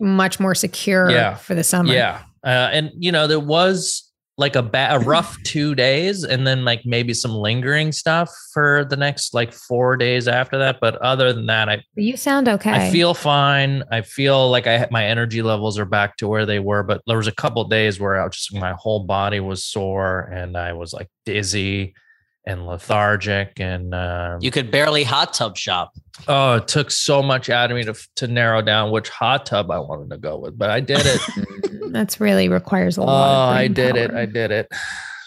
[0.00, 1.34] much more secure Yeah.
[1.34, 1.92] for the summer.
[1.92, 2.22] Yeah.
[2.44, 4.07] Uh, and, you know, there was
[4.38, 8.86] like a ba- a rough two days, and then like maybe some lingering stuff for
[8.88, 10.78] the next like four days after that.
[10.80, 12.70] But other than that, I You sound okay.
[12.70, 13.82] I feel fine.
[13.90, 17.18] I feel like I my energy levels are back to where they were, but there
[17.18, 20.72] was a couple days where I was just my whole body was sore and I
[20.72, 21.94] was like dizzy
[22.48, 25.92] and lethargic and um, You could barely hot tub shop.
[26.26, 29.70] oh, it took so much out of me to to narrow down which hot tub
[29.70, 31.20] I wanted to go with, but I did it.
[31.92, 33.50] That's really requires a oh, lot.
[33.50, 34.10] of I brain did it.
[34.12, 34.68] I did it.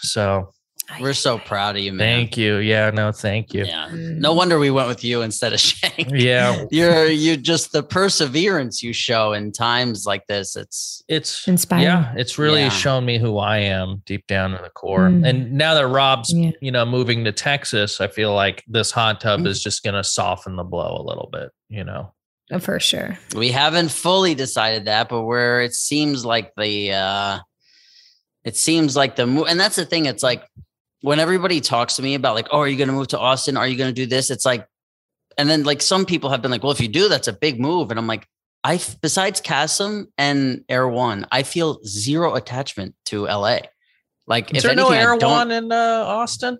[0.00, 0.52] So
[1.00, 1.98] We're so proud of you, man.
[2.20, 2.56] thank you.
[2.56, 3.64] Yeah, no, thank you.
[3.64, 3.88] Yeah.
[3.90, 4.18] Mm.
[4.18, 6.10] No wonder we went with you instead of Shank.
[6.12, 10.56] Yeah, You're you just the perseverance you show in times like this.
[10.56, 11.84] It's it's Inspiring.
[11.84, 12.68] Yeah, it's really Yeah.
[12.68, 15.08] shown me who I am deep down in the core.
[15.08, 15.28] Mm.
[15.28, 16.50] And now that Rob's, Yeah.
[16.60, 19.46] you know, moving to Texas, I feel like this hot tub Mm.
[19.48, 22.12] is just going to soften the blow a little bit, you know.
[22.50, 23.18] Oh, for sure.
[23.34, 27.38] we haven't fully decided that, but where it seems like the uh
[28.44, 30.06] it seems like the and that's the thing.
[30.06, 30.44] It's like
[31.02, 33.56] when everybody talks to me about like, oh, are you gonna move to Austin?
[33.56, 34.30] Are you gonna do this?
[34.30, 34.66] It's like,
[35.36, 37.60] and then like some people have been like, well, if you do, that's a big
[37.60, 37.90] move.
[37.90, 38.26] And I'm like,
[38.64, 43.58] I besides Kassem and Erewhon, I feel zero attachment to LA.
[44.26, 46.58] Like Is if there no anything, I Erewhon in uh, Austin?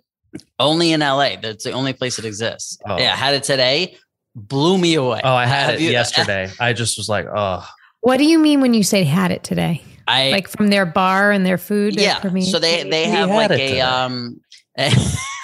[0.58, 1.36] Only in LA.
[1.40, 2.78] That's the only place it exists.
[2.86, 2.98] Oh.
[2.98, 3.96] Yeah, had it today,
[4.34, 5.20] blew me away.
[5.22, 6.50] Oh, I had Have it you- yesterday.
[6.58, 7.64] I just was like, oh,
[8.00, 9.82] What do you mean when you say had it today?
[10.08, 11.94] I Like from their bar and their food?
[11.94, 12.18] their yeah.
[12.20, 13.80] premium- So they they have had like it a today.
[13.80, 14.40] um.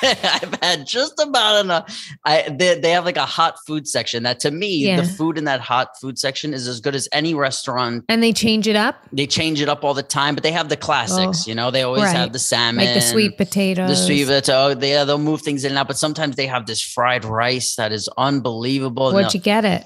[0.00, 2.02] I've had just about enough.
[2.24, 5.02] I they, they have like a hot food section that to me Yeah.
[5.02, 8.04] the food in that hot food section is as good as any restaurant.
[8.08, 10.70] and they change it up, They change it up all the time, but they have
[10.70, 11.42] the classics.
[11.44, 12.16] Oh, you know, they always right.
[12.16, 13.90] have the salmon, like the sweet potatoes.
[13.90, 14.72] the sweet potato.
[14.74, 17.74] They yeah, they'll move things in and out, but sometimes they have this fried rice
[17.76, 19.12] that is unbelievable.
[19.12, 19.84] What'd No- you get it?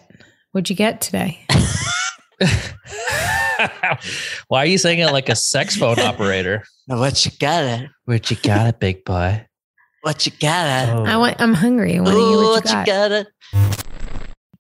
[0.52, 1.44] What'd you get today?
[4.48, 6.64] why are you saying it like a sex phone operator?
[6.86, 7.90] what you got it?
[8.04, 9.46] Where'd you got it, big boy?
[10.02, 10.92] What you got it?
[10.92, 11.04] Oh.
[11.04, 11.40] I want.
[11.40, 11.96] I'm hungry.
[11.96, 12.86] I want to hear Ooh, what you got.
[12.86, 13.26] got it?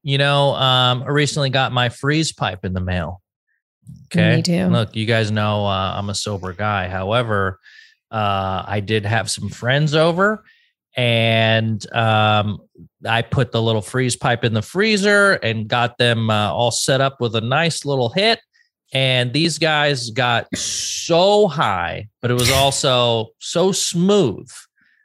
[0.02, 3.22] You know, um, I recently got my freeze pipe in the mail.
[4.06, 4.36] Okay.
[4.36, 4.66] Me too.
[4.66, 6.88] Look, you guys know uh, I'm a sober guy.
[6.88, 7.58] However,
[8.10, 10.44] uh, I did have some friends over
[10.96, 12.60] and um,
[13.06, 17.00] I put the little freeze pipe in the freezer and got them uh, all set
[17.00, 18.40] up with a nice little hit.
[18.92, 24.50] And these guys got so high, but it was also so smooth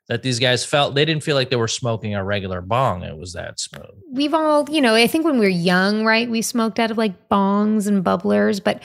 [0.10, 3.04] that these guys felt they didn't feel like they were smoking a regular bong.
[3.04, 3.86] It was that smooth.
[4.12, 6.98] We've all, you know, I think when we were young, right, we smoked out of
[6.98, 8.82] like bongs and bubblers, but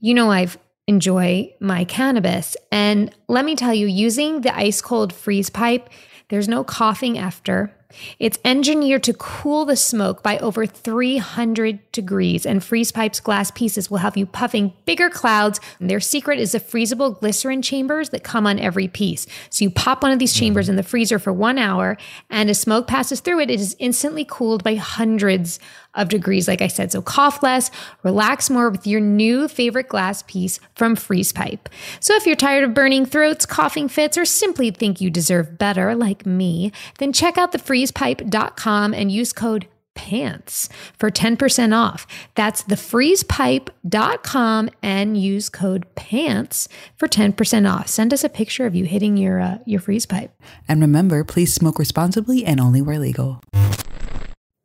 [0.00, 0.58] you know, I've
[0.90, 2.56] enjoy my cannabis.
[2.72, 5.88] And let me tell you, using the ice cold freeze pipe,
[6.30, 7.72] there's no coughing after.
[8.18, 13.90] It's engineered to cool the smoke by over 300 degrees, and Freeze Pipe's glass pieces
[13.90, 15.60] will have you puffing bigger clouds.
[15.80, 19.26] Their secret is the freezable glycerin chambers that come on every piece.
[19.50, 21.96] So you pop one of these chambers in the freezer for one hour,
[22.28, 25.58] and as smoke passes through it, it is instantly cooled by hundreds
[25.94, 26.92] of degrees, like I said.
[26.92, 27.70] So cough less,
[28.02, 31.68] relax more with your new favorite glass piece from Freeze Pipe.
[32.00, 35.94] So if you're tired of burning throats, coughing fits, or simply think you deserve better,
[35.94, 42.06] like me, then check out the thefreezepipe.com and use code PANTS for 10% off.
[42.34, 47.88] That's thefreezepipe.com and use code PANTS for 10% off.
[47.88, 50.32] Send us a picture of you hitting your uh, your freeze pipe.
[50.68, 53.42] And remember, please smoke responsibly and only where legal.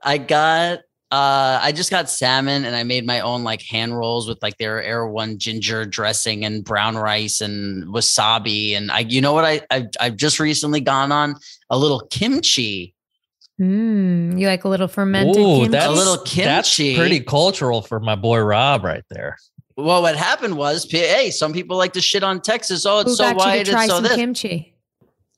[0.03, 0.81] I got
[1.11, 4.57] uh I just got salmon and I made my own like hand rolls with like
[4.57, 9.61] their Erewhon ginger dressing and brown rice and wasabi and I you know what I
[9.69, 11.35] I've, I've just recently gone on
[11.69, 12.93] a little kimchi
[13.61, 15.67] Mm, you like a little fermented Ooh, kimchi?
[15.69, 16.97] that's A little That's kimchi.
[16.97, 19.37] pretty cultural for my boy Rob right there.
[19.77, 23.15] well what happened was hey some people like to shit on Texas oh it's Who
[23.15, 24.75] so got you to try it's so some this kimchi?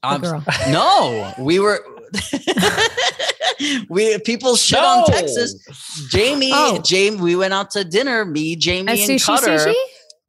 [0.01, 0.43] The I'm- girl.
[0.69, 1.83] no we were
[3.89, 5.55] we people shit on Texas
[6.09, 6.79] Jamie Oh.
[6.83, 9.73] Jamie we went out to dinner me Jamie A and sushi Cutter sushi?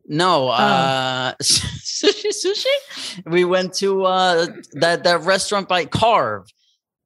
[0.06, 3.24] No, uh sushi sushi.
[3.26, 6.46] We went to uh that that restaurant by Carve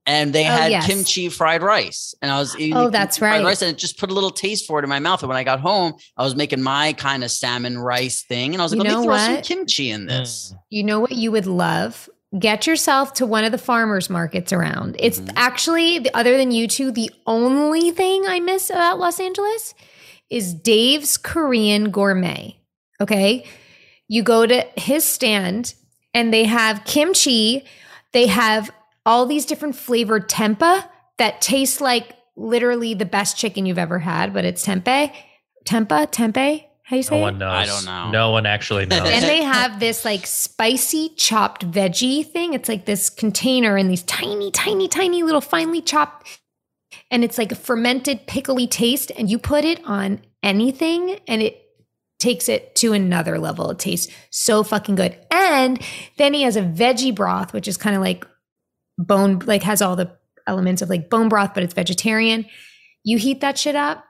[0.06, 0.86] and they Oh, had yes.
[0.86, 2.14] kimchi fried rice.
[2.22, 3.44] And I was eating Oh, that's fried right.
[3.44, 5.22] rice and it just put a little taste for it in my mouth.
[5.22, 8.52] And when I got home, I was making my kind of salmon rice thing.
[8.52, 10.54] And I was like, You let me know throw some kimchi in this.
[10.70, 12.08] You know what you would love?
[12.38, 14.96] Get yourself to one of the farmers markets around.
[14.98, 15.32] It's Mhm.
[15.36, 19.74] actually, the- other than you two, the only thing I miss about Los Angeles
[20.30, 22.56] is Dave's Korean Gourmet.
[23.00, 23.44] Okay.
[24.08, 25.74] You go to his stand
[26.14, 27.64] and they have kimchi,
[28.12, 28.70] they have
[29.04, 30.84] all these different flavored tempeh
[31.18, 35.12] that taste like literally the best chicken you've ever had, but it's tempeh.
[35.66, 36.64] Tempeh, tempeh.
[36.92, 37.22] How you say No it?
[37.22, 37.50] one knows.
[37.50, 38.10] I don't know.
[38.10, 39.00] No one actually knows.
[39.08, 42.52] and they have this like spicy chopped veggie thing.
[42.52, 46.38] It's like this container and these tiny, tiny, tiny little finely chopped,
[47.10, 49.10] and it's like a fermented pickly taste.
[49.16, 51.62] And you put it on anything, and it
[52.20, 53.70] takes it to another level.
[53.70, 55.18] It tastes so fucking good.
[55.30, 55.80] And
[56.18, 58.26] then he has a veggie broth, which is kind of like
[58.98, 60.14] bone, like has all the
[60.46, 62.44] elements of like bone broth, but it's vegetarian.
[63.02, 64.04] You heat that shit up.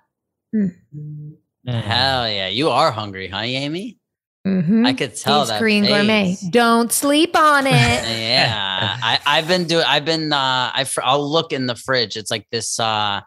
[0.53, 1.37] Mhm.
[1.67, 2.49] Hell yeah.
[2.49, 3.99] You are hungry, huh, Amy?
[4.47, 4.85] Mm-hmm.
[4.87, 5.59] I could tell Dave's that.
[5.61, 6.37] Korean gourmet.
[6.51, 7.71] Don't sleep on it.
[7.73, 12.17] yeah I, i've been doing i've been uh I, fr- i'll look in the fridge
[12.17, 13.21] it's like this uh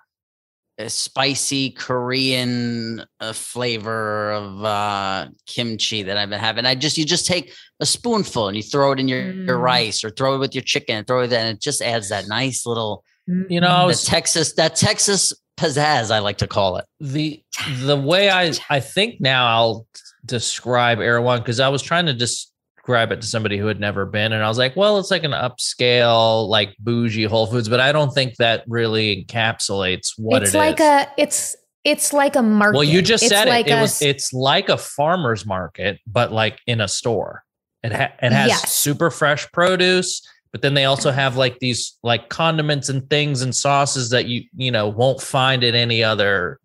[0.88, 7.26] spicy korean uh, flavor of uh kimchi that i've been having i just you just
[7.26, 9.62] take a spoonful and you throw it in your, your Mm.
[9.62, 12.66] rice or throw it with your chicken throw it and it just adds that nice
[12.66, 17.42] little You know, I was texas that texas pizzazz i like to call it the
[17.82, 19.88] the way I I think now I'll
[20.26, 24.34] describe Erewhon because I was trying to describe it to somebody who had never been,
[24.34, 27.92] and I was like, well, it's like an upscale, like bougie Whole Foods, but I
[27.92, 30.86] don't think that really encapsulates what it's it like is.
[30.86, 32.76] a it's it's like a market.
[32.78, 33.72] well, you just It's said like it.
[33.72, 34.02] It a was.
[34.02, 37.44] It's like a farmer's market, but like in a store.
[37.84, 38.72] It ha- it has Yes.
[38.74, 40.22] super fresh produce,
[40.56, 44.46] but then they also have like these like condiments and things and sauces that you
[44.56, 46.62] you know won't find at any other.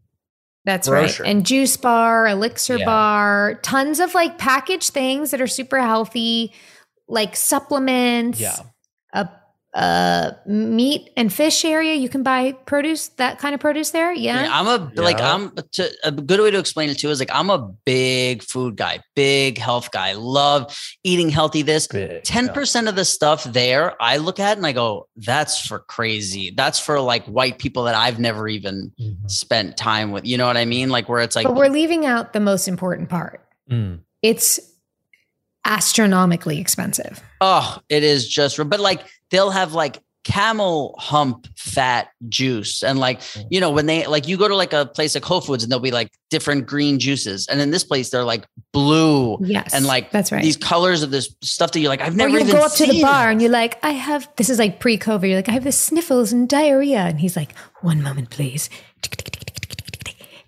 [0.64, 1.24] That's grocery.
[1.24, 1.30] right.
[1.32, 2.84] And juice bar, elixir Yeah.
[2.84, 6.52] bar, tons of like packaged things that are super healthy,
[7.08, 8.38] like supplements.
[8.38, 8.54] Yeah.
[9.72, 11.94] A, a meat and fish area.
[11.94, 14.12] You can buy produce, that kind of produce there.
[14.12, 14.44] Yeah.
[14.44, 17.30] Yeah, I'm a like I'm to, a good way to explain it too is like
[17.32, 20.14] I'm a big food guy, big health guy.
[20.14, 21.62] Love eating healthy.
[21.62, 22.52] This big, ten yeah.
[22.52, 26.52] percent of the stuff there, I look at and I go, "That's for crazy.
[26.56, 29.30] That's for like white people that I've never even Mhm.
[29.30, 30.88] spent time with." You know what I mean?
[30.90, 33.46] Like where it's like, but we're leaving out the most important part.
[33.70, 34.00] Mm.
[34.22, 34.58] It's
[35.64, 37.22] astronomically expensive.
[37.40, 38.56] oh, it is just.
[38.68, 43.46] But like they'll have like camel hump fat juice and like Mm.
[43.50, 45.72] you know when they like you go to like a place like Whole Foods and
[45.72, 49.72] there'll be like different green juices and in this place they're like blue Yes.
[49.72, 50.42] and like that's right.
[50.42, 52.74] these colors of this stuff that you're like, I've Or never you even go up
[52.74, 55.26] to the bar and you're like, I have this is like pre-COVID.
[55.26, 56.98] You're like, I have the sniffles and diarrhea.
[57.00, 58.68] And he's like, one moment, please.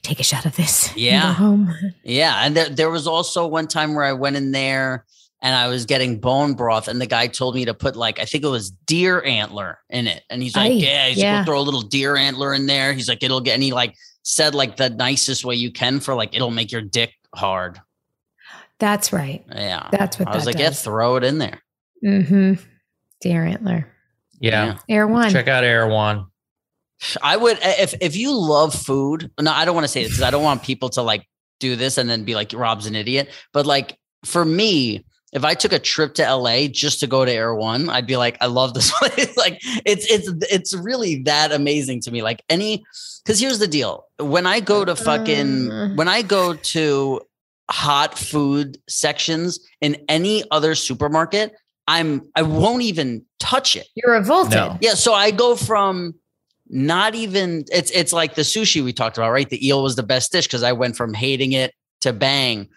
[0.02, 0.94] Take a shot of this.
[0.96, 1.32] Yeah.
[1.32, 1.72] home.
[2.02, 2.44] Yeah.
[2.44, 5.04] And there, there was also one time where I went in there
[5.42, 8.24] and I was getting bone broth, and the guy told me to put like, I
[8.24, 10.22] think it was deer antler in it.
[10.30, 11.38] And he's like, Aye, Yeah, he's yeah.
[11.38, 12.92] like, we'll throw a little deer antler in there.
[12.92, 16.14] He's like, it'll get, and he like said like the nicest way you can for
[16.14, 17.80] like, it'll make your dick hard.
[18.78, 19.44] That's right.
[19.48, 19.88] Yeah.
[19.90, 21.60] That's what I was that like, yeah, throw it in there.
[22.04, 22.54] Mm-hmm.
[23.20, 23.88] Deer antler.
[24.40, 24.78] Yeah.
[24.88, 25.30] Erewhon.
[25.30, 26.26] Check out Erewhon.
[27.20, 29.30] I would if if you love food.
[29.40, 31.26] No, I don't want to say this because I don't want people to like
[31.58, 33.28] do this and then be like Rob's an idiot.
[33.52, 37.32] But like for me, if I took a trip to LA just to go to
[37.32, 39.36] Erewhon, I'd be like, I love this place.
[39.36, 42.22] like it's it's it's really that amazing to me.
[42.22, 42.84] Like any
[43.24, 44.04] because here's the deal.
[44.18, 45.88] When I go to fucking Uh.
[45.94, 47.20] when I go to
[47.70, 51.54] hot food sections in any other supermarket,
[51.88, 53.88] I'm I won't even touch it.
[53.94, 54.52] You're revolted.
[54.52, 54.76] No.
[54.80, 56.14] Yeah, so I go from
[56.68, 59.48] not even it's it's like the sushi we talked about, right?
[59.48, 61.72] The eel was the best dish because I went from hating it
[62.02, 62.68] to bang.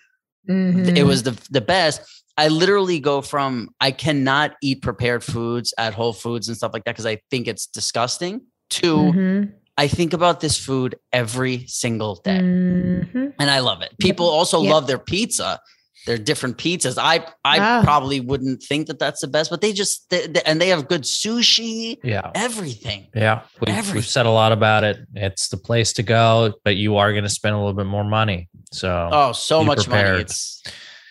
[0.49, 0.95] Mhm.
[0.97, 2.01] It was the the best.
[2.38, 6.83] I literally go from I cannot eat prepared foods at Whole Foods and stuff like
[6.86, 9.51] that because I think it's disgusting to Mhm.
[9.77, 13.33] I think about this food every single day Mhm.
[13.39, 13.91] and I love it.
[13.99, 14.71] People also Yep.
[14.73, 15.59] love their pizza.
[16.05, 16.97] They're different pizzas.
[17.01, 17.81] I I Ah.
[17.83, 20.88] probably wouldn't think that that's the best, but they just they, they- and they have
[20.88, 22.29] good sushi, Yeah.
[22.36, 23.07] everything.
[23.15, 23.41] Yeah.
[23.59, 23.95] We, Everything.
[23.95, 24.97] we've said a lot about it.
[25.15, 28.03] It's the place to go, but you are going to spend a little bit more
[28.03, 28.49] money.
[28.71, 30.21] So Oh, so Be much money.
[30.21, 30.61] It's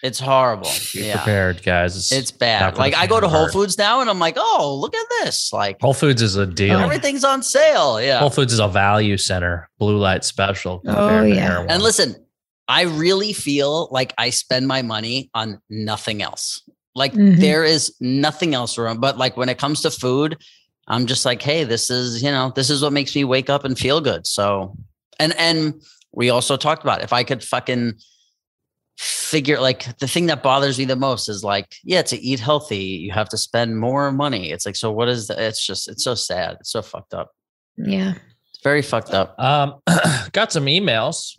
[0.04, 0.68] it's horrible.
[0.92, 1.16] be Yeah.
[1.16, 2.12] prepared, guys.
[2.12, 2.78] It's not bad.
[2.78, 3.48] Like I go to faint Whole.
[3.48, 5.50] Foods now and I'm like, oh, look at this.
[5.52, 6.78] Like Whole Foods is a deal.
[6.78, 8.00] everything's on sale.
[8.00, 8.18] Yeah.
[8.20, 10.82] Whole Foods is a value center, blue light special.
[10.86, 11.66] Oh, compared to yeah.
[11.68, 12.14] And listen,
[12.68, 16.62] I really feel like I spend my money on nothing else.
[16.94, 17.38] Like Mhm.
[17.40, 19.00] there is nothing else around.
[19.00, 20.36] But like when it comes to food,
[20.86, 23.64] I'm just like, hey, this is, you know, this is what makes me wake up
[23.64, 24.26] and feel good.
[24.26, 24.76] So
[25.18, 25.74] and and
[26.12, 27.94] we also talked about if I could fucking
[29.34, 32.84] figure like the thing that bothers me the most is like, yeah, to eat healthy,
[33.04, 34.52] you have to spend more money.
[34.52, 35.38] It's like, so what is that?
[35.38, 36.56] It's just it's so sad.
[36.60, 37.28] It's so fucked up.
[37.76, 38.14] Yeah.
[38.50, 39.34] It's very fucked up.
[39.38, 39.80] um,
[40.32, 41.36] got some emails.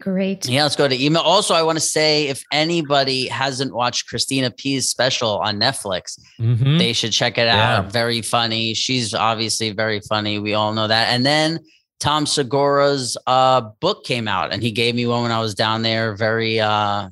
[0.00, 0.46] Great.
[0.48, 1.22] Yeah, let's go to email.
[1.22, 6.78] Also, I want to say if anybody hasn't watched Christina P's special on Netflix, Mhm.
[6.78, 7.78] they should check it Yeah.
[7.78, 7.92] out.
[7.92, 8.74] Very funny.
[8.74, 10.38] She's obviously very funny.
[10.38, 11.08] We all know that.
[11.14, 11.60] And then
[12.00, 15.82] Tom Segura's uh, book came out, and he gave me one when I was down
[15.82, 16.14] there.
[16.16, 17.08] Very, uh,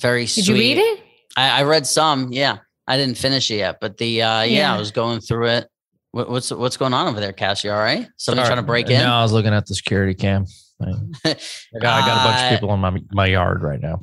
[0.00, 0.44] very soon.
[0.44, 0.70] Did sweet.
[0.76, 1.02] you read it?
[1.36, 2.32] I, I read some.
[2.32, 4.74] Yeah, I didn't finish it yet, but the uh, yeah, Yeah.
[4.74, 5.68] I was going through it.
[6.12, 7.68] What, what's what's going on over there, Cassie?
[7.70, 8.54] All right, somebody Sorry.
[8.54, 8.98] trying to break in.
[9.00, 10.44] No, I was looking at the security cam.
[10.82, 10.86] I,
[11.24, 11.36] I
[11.80, 14.00] got, I got a bunch Uh, of people in my my yard right now.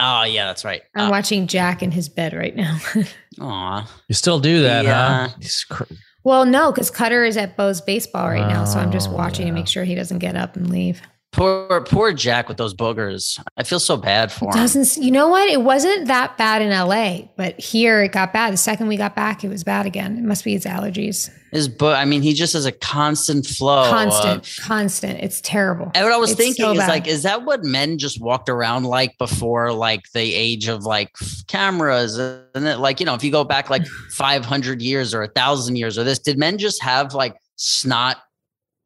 [0.00, 0.82] Oh yeah, that's right.
[0.96, 2.78] I'm Uh, watching Jack in his bed right now.
[3.40, 3.88] aw.
[4.08, 5.28] You still do that, Yeah.
[5.28, 5.34] huh?
[5.40, 5.84] He's cr-
[6.24, 9.46] well, no, because Cutter is at Beau's baseball right now, so I'm just Oh, watching
[9.46, 9.52] yeah.
[9.52, 11.00] to make sure he doesn't get up and leave.
[11.36, 13.38] Poor poor Jack with those boogers.
[13.58, 14.52] I feel so bad for him.
[14.52, 15.46] Doesn't you know what?
[15.50, 18.54] It wasn't that bad in LA, but here it got bad.
[18.54, 20.16] The second we got back, it was bad again.
[20.16, 21.30] It must be his allergies.
[21.52, 21.94] His book.
[21.94, 23.82] I mean, he just has a constant flow.
[23.84, 25.20] of- constant, constant.
[25.20, 25.90] It's terrible.
[25.94, 26.88] And what I was It's thinking so is bad.
[26.88, 31.10] like, is that what men just walked around like before, like the age of like
[31.48, 32.16] cameras?
[32.16, 35.76] And it, like, you know, if you go back like 500 years or a thousand
[35.76, 38.18] years or this, did men just have like snot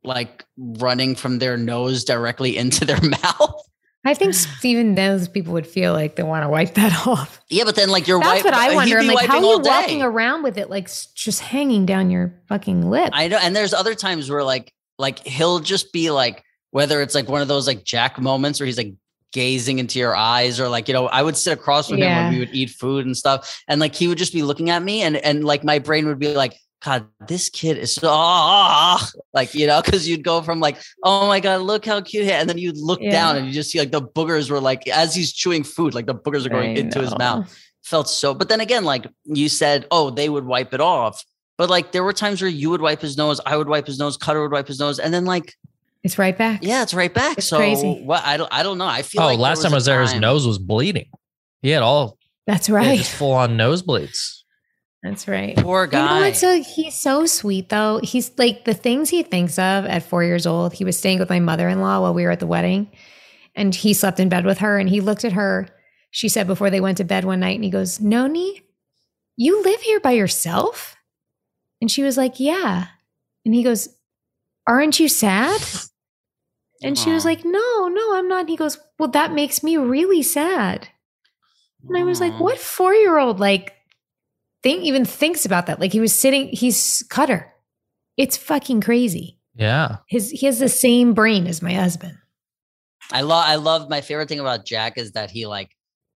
[0.05, 3.63] like running from their nose directly into their mouth?
[4.03, 4.35] I think
[4.65, 7.39] even those people would feel like they want to wipe that off.
[7.51, 8.99] Yeah, but then like you're That's wipe- what I wonder.
[8.99, 12.89] I'm like, how are you walking around with it like just hanging down your fucking
[12.89, 13.11] lip?
[13.13, 13.37] I know.
[13.37, 17.43] And there's other times where like like he'll just be like whether it's like one
[17.43, 18.95] of those like Jack moments where he's like
[19.33, 22.25] gazing into your eyes or like you know I would sit across from him Yeah.
[22.25, 24.83] when we would eat food and stuff and like he would just be looking at
[24.83, 29.07] me and and like my brain would be like God, this kid is so ah,"
[29.35, 32.33] like you know because you'd go from like oh my god look how cute he-"
[32.33, 33.11] and then you'd look Yeah.
[33.11, 36.07] down and you just see like the boogers were like as he's chewing food like
[36.07, 39.49] the boogers are going I into his mouth felt so but then again like you
[39.49, 41.23] said oh they would wipe it off
[41.59, 43.99] but like there were times where you would wipe his nose i would wipe his
[43.99, 45.55] nose cutter would wipe his nose and then like
[46.03, 46.61] It's right back.
[46.63, 48.01] yeah it's right back It's so crazy.
[48.05, 49.91] what i don't i don't know i feel oh, like last time I was a
[49.91, 51.09] there, his nose was bleeding.
[51.63, 52.17] He had all
[52.47, 52.97] That's right.
[52.99, 54.40] just full on nosebleeds.
[55.03, 55.57] That's right.
[55.57, 56.37] poor You know guy what?
[56.37, 58.01] So he's so sweet though.
[58.03, 60.75] He's like the things he thinks of at four years old.
[60.75, 62.91] He was staying with my mother in law while we were at the wedding,
[63.55, 64.79] and he slept in bed with her.
[64.79, 65.69] And he looked at her.
[66.11, 68.63] She said before they went to bed one night, and he goes, "Noni,
[69.37, 70.97] you live here by yourself?"
[71.81, 72.89] And she was like, "Yeah."
[73.47, 73.89] And he goes,
[74.67, 75.63] "Aren't you sad?"
[76.83, 79.77] And she was like, "No, no, I'm not." And he goes, "Well, that makes me
[79.79, 80.89] really sad."
[81.89, 83.75] And I was like, what four year old like
[84.63, 85.81] think even thinks about that?
[85.81, 87.53] Like he was sitting, he's cutter.
[88.17, 89.39] It's fucking crazy.
[89.55, 89.97] Yeah.
[90.09, 92.17] His he has the same brain as my husband.
[93.13, 95.71] i love i love my favorite thing about jack is that he like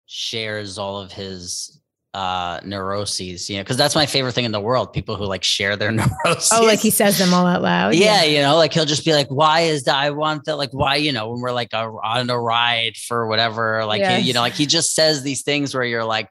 [0.08, 1.80] shares all of his
[2.14, 5.44] uh neuroses you know because that's my favorite thing in the world people who like
[5.46, 5.92] share their
[6.26, 7.96] neuroses Oh, like he says them all out loud.
[7.96, 9.96] yeah, you know, like he'll just be like, "Why is that?
[9.96, 10.96] I want that." Like, why?
[10.98, 14.42] You know, when we're like a, on a ride for whatever, like he, you know,
[14.42, 16.28] like he just says these things where you're like,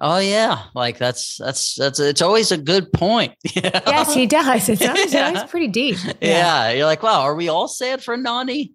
[0.00, 3.34] "Oh yeah," like that's that's that's it's always a good point.
[3.54, 3.70] you know?
[3.86, 4.68] Yes, he does.
[4.68, 5.28] It's always, Yeah.
[5.28, 5.96] always pretty deep.
[6.20, 6.70] yeah.
[6.70, 8.72] you're like, wow, are we all sad for Nani?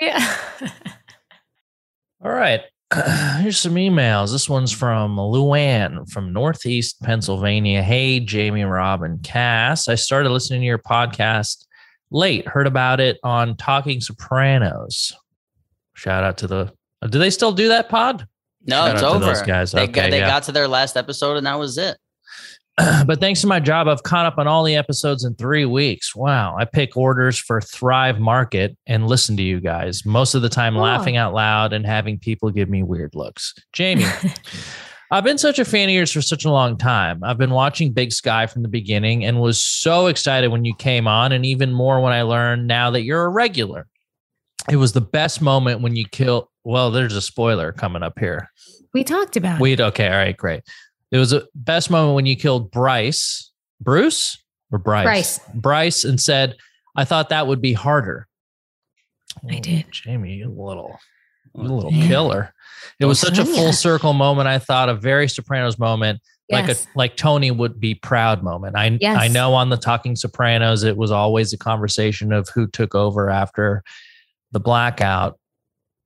[0.00, 0.36] Yeah.
[2.24, 2.62] All right.
[3.40, 4.32] Here's some emails.
[4.32, 7.82] This one's from Luann from Northeast Pennsylvania.
[7.82, 9.88] Hey, Jamie, Robin, Cass.
[9.88, 11.66] I started listening to your podcast
[12.10, 12.46] late.
[12.48, 15.12] Heard about it on Talking Sopranos.
[15.94, 16.72] Shout out to the.
[17.02, 18.26] uh, Do they still do that pod?
[18.68, 19.24] No, Shout it's over.
[19.24, 19.72] those guys.
[19.72, 20.26] They, Okay, got, they yeah.
[20.28, 21.96] got to their last episode and that was it.
[23.06, 26.14] but thanks to my job, I've caught up on all the episodes in three weeks.
[26.14, 26.54] Wow.
[26.56, 30.76] I pick orders for Thrive Market and listen to you guys, most of the time
[30.76, 30.80] Oh.
[30.82, 33.52] laughing out loud and having people give me weird looks.
[33.72, 34.04] Jamie,
[35.10, 37.24] I've been such a fan of yours for such a long time.
[37.24, 41.08] I've been watching Big Sky from the beginning and was so excited when you came
[41.08, 43.86] on, and even more when I learned now that you're a regular.
[44.70, 46.50] It was the best moment when you kill.
[46.64, 48.50] Well, there's a spoiler coming up here.
[48.94, 49.62] we talked about it.
[49.62, 50.62] Wait, okay, all right, great.
[51.10, 53.50] It was a best moment when you killed Bryce,
[53.80, 54.36] Bruce
[54.70, 55.40] or Bryce, Bryce.
[55.54, 56.56] Bryce, and said,
[56.96, 58.26] "I thought that would be harder."
[59.50, 59.86] I Oh, did.
[59.92, 60.98] Jamie, you little,
[61.54, 62.08] you little Damn.
[62.08, 62.54] killer.
[62.98, 64.48] It was such a full circle moment.
[64.48, 68.76] I thought a very Sopranos moment, like a like Tony would be proud moment.
[68.76, 69.16] I Yes.
[69.18, 73.30] I know on the Talking Sopranos, it was always a conversation of who took over
[73.30, 73.82] after
[74.52, 75.38] the blackout.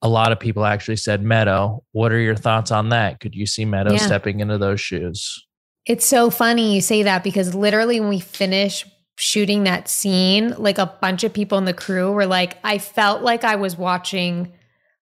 [0.02, 1.84] A lot of people actually said Meadow.
[1.92, 3.20] What are your thoughts on that?
[3.20, 3.98] Could you see Meadow Yeah.
[3.98, 5.46] stepping into those shoes?
[5.86, 8.84] It's so funny you say that because literally when we finish
[9.16, 13.22] shooting that scene, like a bunch of people in the crew were like, I felt
[13.22, 14.52] like I was watching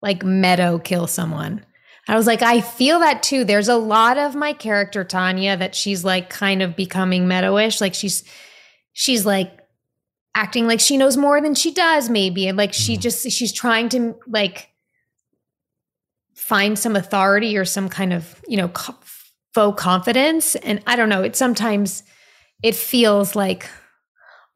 [0.01, 1.63] like Meadow kill someone.
[2.07, 3.43] I was like, I feel that too.
[3.43, 7.81] There's a lot of my character, Tanya, that she's like kind of becoming meadowish.
[7.81, 8.23] Like she's
[8.93, 9.51] she's like
[10.38, 12.47] acting like she knows more than she does, maybe.
[12.47, 13.01] And like she Mhm.
[13.01, 14.69] just she's trying to like
[16.35, 18.95] find some authority or some kind of, you know, co-
[19.53, 20.55] faux confidence.
[20.55, 22.03] And I don't know, it sometimes
[22.61, 23.67] it feels like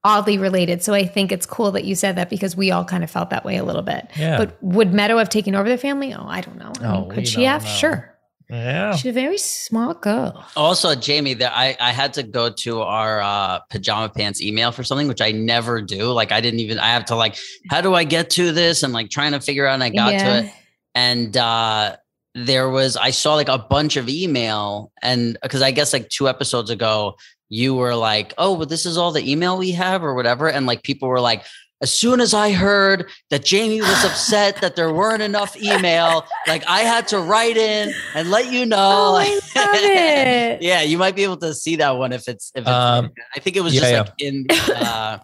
[0.03, 0.83] oddly related.
[0.83, 3.31] So I think it's cool that you said that because we all kind of felt
[3.31, 4.07] that way a little bit.
[4.17, 4.37] Yeah.
[4.37, 6.13] But would Meadow have taken over the family?
[6.13, 6.71] Oh, I don't know.
[6.81, 7.63] I Oh, mean, could she have?
[7.63, 7.69] know.
[7.69, 8.10] Sure.
[8.51, 8.95] Yeah.
[8.97, 10.45] She's a very smart girl.
[10.57, 14.83] Also, Jamie, there I, I had to go to our uh, pajama pants email for
[14.83, 16.11] something, which I never do.
[16.11, 17.37] Like I didn't even I have to like,
[17.69, 18.83] how do I get to this?
[18.83, 20.53] And like trying to figure out and I got to it.
[20.93, 21.95] And uh
[22.35, 26.27] there was I saw like a bunch of email and because I guess like two
[26.27, 27.15] episodes ago,
[27.47, 30.49] you were like, Oh, but this is all the email we have or whatever.
[30.49, 31.45] And like people were like,
[31.81, 36.63] as soon as I heard that Jamie was upset that there weren't enough email, like
[36.67, 38.77] I had to write in and let you know.
[38.77, 40.61] Oh, I like- love it.
[40.61, 42.69] yeah, you might be able to see that one if it's if it's.
[42.69, 43.99] Um, I think it was yeah, just yeah.
[44.01, 45.17] like in uh,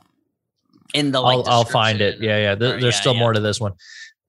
[0.94, 1.38] in the like.
[1.38, 2.20] I'll, I'll find it.
[2.20, 2.56] Yeah, yeah.
[2.56, 3.20] There- Or- there's yeah, still yeah.
[3.20, 3.74] more to this one.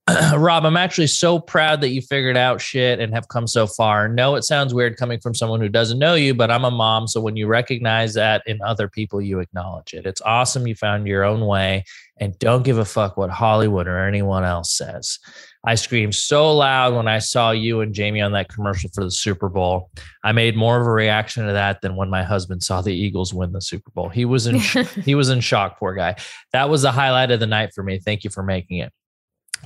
[0.37, 4.07] Rob, I'm actually so proud that you figured out shit and have come so far.
[4.07, 7.07] No, it sounds weird coming from someone who doesn't know you, but I'm a mom.
[7.07, 10.05] So when you recognize that in other people, you acknowledge it.
[10.05, 11.83] It's awesome you found your own way
[12.17, 15.19] and don't give a fuck what Hollywood or anyone else says.
[15.65, 19.11] I screamed so loud when I saw you and Jamie on that commercial for the
[19.11, 19.91] Super Bowl.
[20.23, 23.33] I made more of a reaction to that than when my husband saw the Eagles
[23.33, 24.07] win the Super Bowl.
[24.07, 24.59] He was in
[25.03, 26.15] he was in shock, poor guy.
[26.53, 27.99] That was the highlight of the night for me.
[27.99, 28.93] Thank you for making it.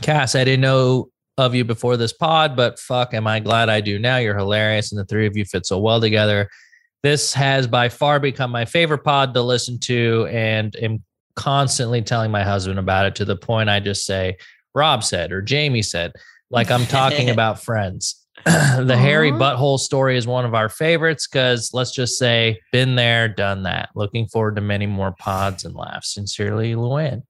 [0.01, 3.81] Cass, I didn't know of you before this pod, but fuck, am I glad I
[3.81, 4.17] do now.
[4.17, 6.49] You're hilarious, and the three of you fit so well together.
[7.01, 11.03] This has by far become my favorite pod to listen to, and am
[11.35, 14.37] constantly telling my husband about it to the point I just say,
[14.75, 16.13] Rob said or Jamie said,
[16.49, 18.19] like I'm talking about friends.
[18.45, 23.27] the hairy butthole story is one of our favorites because let's just say, been there,
[23.27, 23.89] done that.
[23.95, 26.13] Looking forward to many more pods and laughs.
[26.13, 27.23] Sincerely, Luann.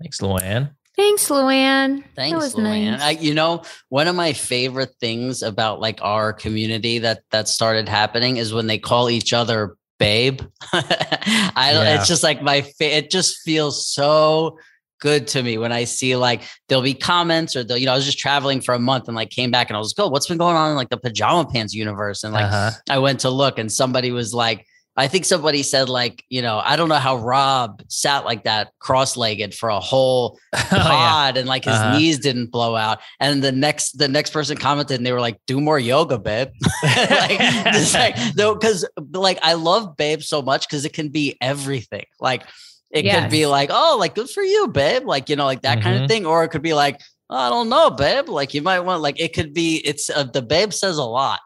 [0.00, 0.72] Thanks, Luann.
[0.98, 2.02] Thanks, Luann.
[2.16, 2.90] Thanks, that Luann.
[2.90, 3.02] nice.
[3.02, 7.88] I, you know, one of my favorite things about like our community that that started
[7.88, 10.42] happening is when they call each other babe.
[10.72, 11.70] I.
[11.72, 11.94] Yeah.
[11.94, 12.62] It's just like my.
[12.62, 14.58] Fa- it just feels so
[15.00, 17.94] good to me when I see like there'll be comments or the you know I
[17.94, 20.10] was just traveling for a month and like came back and I was like, oh,
[20.10, 22.72] what's been going on in like the pajama pants universe and like uh-huh.
[22.90, 24.66] I went to look and somebody was like,
[24.98, 28.72] I think somebody said like, you know, I don't know how Rob sat like that
[28.80, 30.82] cross-legged for a whole Oh, yeah.
[30.82, 31.96] pod and like his Uh-huh.
[31.96, 32.98] knees didn't blow out.
[33.20, 36.48] And the next the next person commented and they were like, do more yoga, babe.
[36.82, 37.38] like
[37.72, 42.04] just like no, because like I love babe so much because it can be everything.
[42.20, 42.42] Like
[42.90, 45.04] it could be like, oh, like good for you, babe.
[45.06, 46.02] Like, you know, like that kind Mhm.
[46.04, 46.26] of thing.
[46.26, 48.28] Or it could be like, I don't know, babe.
[48.28, 51.40] Like you might want like it could be it's uh, the babe says a lot.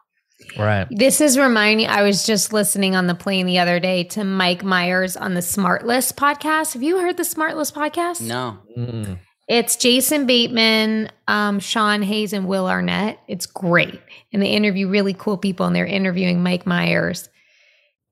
[0.57, 0.87] Right.
[0.89, 1.87] This is reminding.
[1.87, 5.41] I was just listening on the plane the other day to Mike Myers on the
[5.41, 6.73] SmartLess podcast.
[6.73, 8.21] Have you heard the SmartLess podcast?
[8.21, 8.59] No.
[8.77, 9.19] Mm.
[9.47, 13.19] It's Jason Bateman, um, Sean Hayes, and Will Arnett.
[13.27, 13.99] It's great.
[14.31, 17.29] And they interview really cool people, and they're interviewing Mike Myers.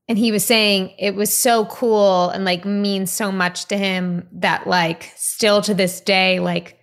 [0.08, 4.28] And he was saying it was so cool and like means so much to him
[4.32, 6.76] that, like, still to this day, like,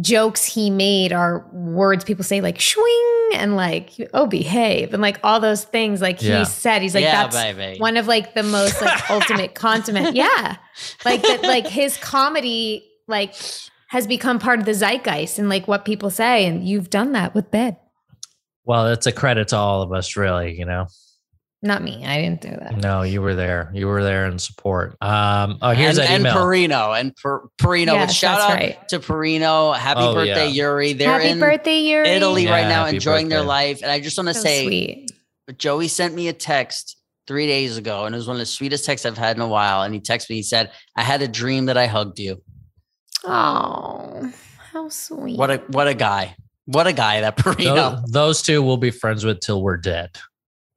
[0.00, 5.18] jokes he made are words people say, like, swing and like, oh, behave, and like
[5.24, 6.00] all those things.
[6.00, 6.40] Like Yeah.
[6.40, 7.78] he said, he's like, yeah, that's baby.
[7.78, 10.56] one of like the most like ultimate consummate yeah
[11.04, 13.34] like that like his comedy like
[13.88, 17.34] has become part of the zeitgeist and like what people say and you've done that
[17.34, 17.76] with bed
[18.64, 20.56] Well, it's a credit to all of us, really.
[20.58, 20.86] You know,
[21.62, 23.70] not me i didn't do that no, you were there.
[23.72, 24.96] You were there in support.
[25.00, 26.38] Um, oh, here's and, that and.
[26.38, 27.92] Perino and per, Perino.
[27.92, 28.88] Yes, shout out right.
[28.88, 29.76] to Perino.
[29.76, 30.64] Happy Oh, birthday, yeah.
[30.64, 30.92] Yuri.
[30.94, 32.08] They're happy in birthday Yuri.
[32.08, 33.82] Italy right now, happy enjoying their life.
[33.82, 35.12] And I just want to so say, sweet
[35.56, 36.96] Joey sent me a text
[37.26, 39.48] three days ago, and it was one of the sweetest texts I've had in a
[39.48, 39.82] while.
[39.82, 40.36] And he texted me.
[40.36, 42.42] He said, "I had a dream that I hugged you."
[43.24, 44.32] oh
[44.72, 46.34] how sweet What a what a guy!
[46.64, 48.00] What a guy that Perino.
[48.00, 50.10] Those, those two will be friends with till we're dead.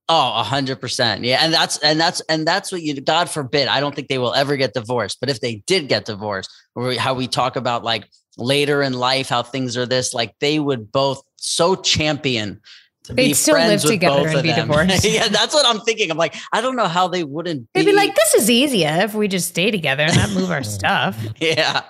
[0.08, 1.24] Oh, a hundred percent.
[1.24, 1.40] Yeah.
[1.42, 3.68] And that's and that's and that's what you God forbid.
[3.68, 5.18] I don't think they will ever get divorced.
[5.20, 9.30] But if they did get divorced, or how we talk about like later in life,
[9.30, 12.62] how things are this, like they would both so champion
[13.06, 14.68] to They'd be still live together both and of be them.
[14.68, 15.06] divorced.
[15.06, 16.12] yeah, that's what I'm thinking.
[16.12, 18.98] I'm like, I don't know how they wouldn't be, they'd be like this is easier
[19.02, 21.84] if we just stay together and not move our stuff Yeah.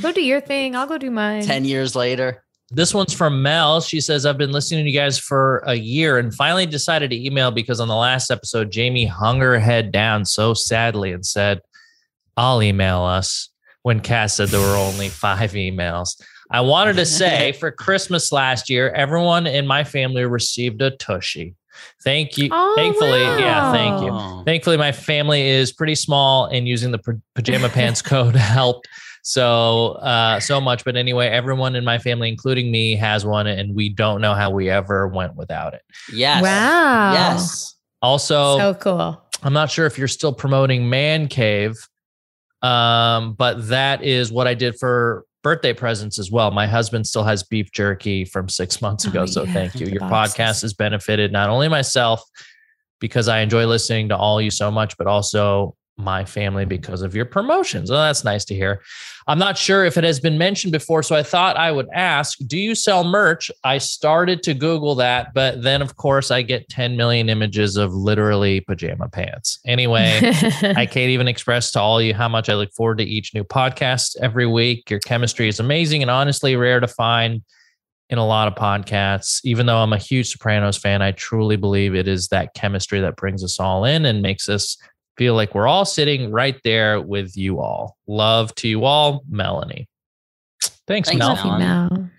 [0.00, 2.44] go do your thing i'll go do mine Ten years later.
[2.72, 3.80] This one's from Mel.
[3.80, 7.26] She says, I've been listening to you guys for a year and finally decided to
[7.26, 11.60] email because on the last episode, Jamie hung her head down so sadly and said,
[12.36, 13.48] I'll email us
[13.82, 16.20] when Cass said there were only five emails.
[16.50, 21.56] I wanted to say for Christmas last year, everyone in my family received a Tushy.
[22.04, 22.50] Thank you.
[22.52, 24.42] Oh, Thankfully, yeah, thank you.
[24.44, 28.86] Thankfully, my family is pretty small and using the pajama pants code helped
[29.30, 30.84] so uh so much.
[30.84, 34.50] But anyway, everyone in my family, including me, has one, and we don't know how
[34.50, 35.82] we ever went without it.
[36.12, 36.42] Yes.
[36.42, 37.74] wow Yes.
[38.02, 41.76] Also, so cool I'm not sure if you're still promoting Man Cave,
[42.62, 46.50] Um, but that is what I did for birthday presents as well.
[46.50, 49.22] My husband still has beef jerky from six months ago.
[49.22, 49.86] Oh, so yeah, thank you.
[49.86, 50.36] Your boxes.
[50.36, 52.22] podcast has benefited not only myself
[53.00, 57.14] because I enjoy listening to all you so much, but also my family because of
[57.14, 57.90] your promotions.
[57.90, 58.82] Well, that's nice to hear.
[59.26, 62.38] I'm not sure if it has been mentioned before, so I thought I would ask
[62.46, 63.50] Do you sell merch?
[63.62, 67.92] I started to Google that, but then, of course, I get 10 million images of
[67.94, 69.60] literally pajama pants.
[69.66, 73.34] Anyway, I can't even express to all you how much I look forward to each
[73.34, 74.90] new podcast every week.
[74.90, 77.42] Your chemistry is amazing and honestly rare to find
[78.10, 79.40] in a lot of podcasts.
[79.44, 83.16] Even though I'm a huge Sopranos fan, I truly believe it is that chemistry that
[83.16, 84.76] brings us all in and makes us
[85.20, 87.94] feel like we're all sitting right there with you all.
[88.06, 89.86] Love to you all, Melanie.
[90.86, 91.34] Thanks, Thanks, Mel.
[91.34, 92.10] Melanie.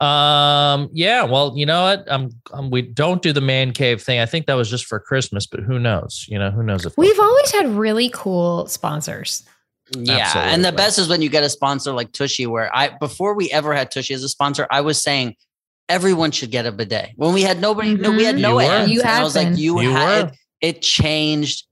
[0.00, 0.06] Mel.
[0.06, 2.06] Um, yeah, well, you know what?
[2.12, 4.20] Um, um, we don't do the man cave thing.
[4.20, 6.26] I think that was just for Christmas, but who knows?
[6.28, 9.42] You know, who knows if We've always had really cool sponsors.
[9.96, 12.46] Yeah, and the best is when you get a sponsor like Tushy.
[12.46, 15.36] Where I before we ever had Tushy as a sponsor, I was saying
[15.88, 17.12] everyone should get a bidet.
[17.16, 18.40] When we had nobody, no, we had Mhm.
[18.40, 20.30] no You ads, You and I was like, you, You had were.
[20.60, 21.62] it, it changed.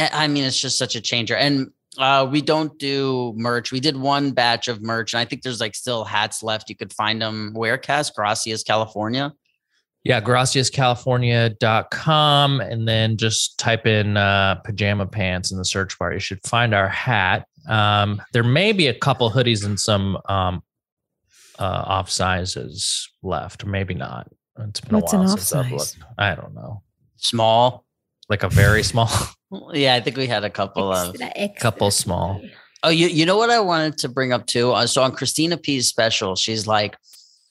[0.00, 1.36] I I mean, it's just such a changer.
[1.36, 3.72] And uh, we don't do merch.
[3.72, 6.70] We did one batch of merch, and I think there's like still hats left.
[6.70, 9.34] You could find them where Cas Gracias, California.
[10.02, 16.14] Yeah, graciascalifornia.com and then just type in uh, pajama pants in the search bar.
[16.14, 17.46] You should find our hat.
[17.68, 20.62] Um, there may be a couple hoodies and some um,
[21.58, 24.26] uh, off sizes left, or maybe not.
[24.58, 25.72] It's been What's a an while off since I've size?
[25.72, 25.98] looked.
[26.18, 26.82] I don't know.
[27.18, 27.84] Small.
[28.30, 29.10] Like a very small,
[29.72, 31.16] Yeah, I think we had a couple of.
[31.58, 32.40] couple small.
[32.82, 34.72] Oh, you you know what I wanted to bring up too?
[34.72, 36.96] Uh, so on Christina P's special, she's like,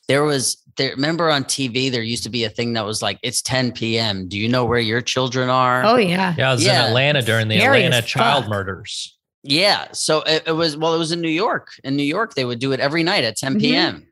[0.08, 0.92] there was there.
[0.92, 4.28] Remember on TV, there used to be a thing that was like, it's 10 p.m.
[4.28, 5.84] Do you know where your children are?
[5.86, 6.34] Oh yeah.
[6.38, 6.84] Yeah, I was Yeah.
[6.84, 8.50] in Atlanta during the Scary Atlanta child fuck.
[8.52, 9.18] murders.
[9.44, 9.88] Yeah.
[9.92, 11.68] So it, it was well, it was in New York.
[11.84, 13.60] In New York, they would do it every night at 10 Mhm.
[13.60, 14.08] p.m.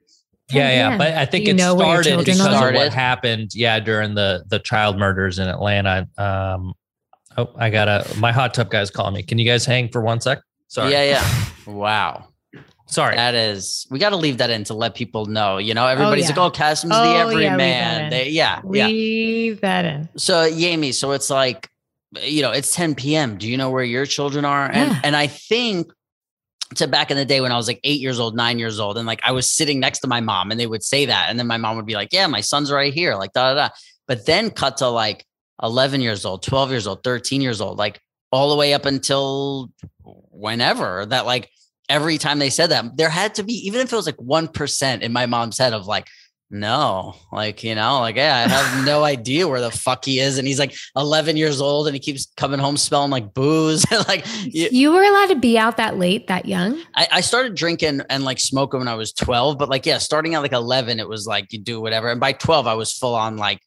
[0.51, 0.97] Yeah, yeah, Yeah.
[0.97, 2.69] but I think it know where your started because are?
[2.69, 3.51] of what happened.
[3.55, 6.07] Yeah, during the the child murders in Atlanta.
[6.17, 6.73] Um,
[7.38, 8.05] oh, I gotta.
[8.17, 9.23] My hot tub guys calling me.
[9.23, 10.39] Can you guys hang for one sec?
[10.67, 10.91] Sorry.
[10.91, 11.45] Yeah, yeah.
[11.67, 12.29] Wow.
[12.85, 13.17] Sorry.
[13.17, 15.57] That is, we got to leave that in to let people know.
[15.57, 16.39] You know, everybody's yeah.
[16.39, 18.09] like, "Oh, Kassem's Oh, the yeah, leave that everyman." in.
[18.11, 18.88] They, yeah, yeah.
[18.88, 20.07] Leave that in.
[20.15, 21.69] So, Yami, so it's like,
[22.21, 23.38] you know, it's 10 p.m.
[23.38, 24.65] Do you know where your children are?
[24.71, 25.01] And Yeah.
[25.03, 25.91] and I think
[26.75, 28.97] to back in the day when I was like eight years old, nine years old,
[28.97, 31.38] and like I was sitting next to my mom, and they would say that, and
[31.38, 33.73] then my mom would be like, "Yeah, my son's right here," like da da da.
[34.07, 35.25] But then cut to like
[35.62, 37.99] 11 years old, 12 years old, 13 years old, like
[38.32, 39.72] all the way up until
[40.03, 41.49] whenever that like
[41.89, 45.01] every time they said that there had to be even if it was like 1%
[45.01, 46.08] in my mom's head of like
[46.49, 50.38] no like you know like yeah i have no idea where the fuck he is
[50.38, 54.26] and he's like 11 years old and he keeps coming home smelling like booze like
[54.45, 56.82] you, You were allowed to be out that late, that young.
[56.95, 60.36] I, I started drinking and like smoking when i was 12 but like yeah starting
[60.36, 63.16] at like 11 it was like you do whatever and by 12 i was full
[63.16, 63.60] on like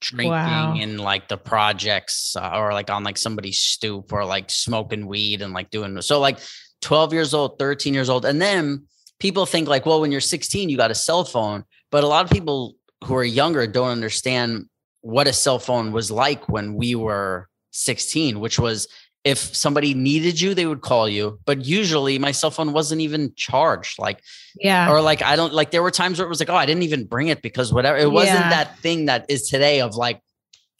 [0.00, 0.74] drinking Wow.
[0.74, 5.40] in like the projects uh, or like on like somebody's stoop or like smoking weed
[5.42, 6.38] and like doing so like
[6.82, 8.86] 12 years old 13 years old and then
[9.18, 12.24] people think like well when you're 16 you got a cell phone but a lot
[12.24, 12.74] of people
[13.04, 14.66] who are younger don't understand
[15.00, 18.86] what a cell phone was like when we were 16 which was
[19.24, 23.32] if somebody needed you they would call you but usually my cell phone wasn't even
[23.36, 24.22] charged like
[24.56, 24.90] Yeah.
[24.90, 26.82] or like I don't like there were times where it was like, oh, I didn't
[26.82, 27.96] even bring it because whatever.
[27.98, 28.50] It wasn't Yeah.
[28.50, 30.20] that thing that is today of like,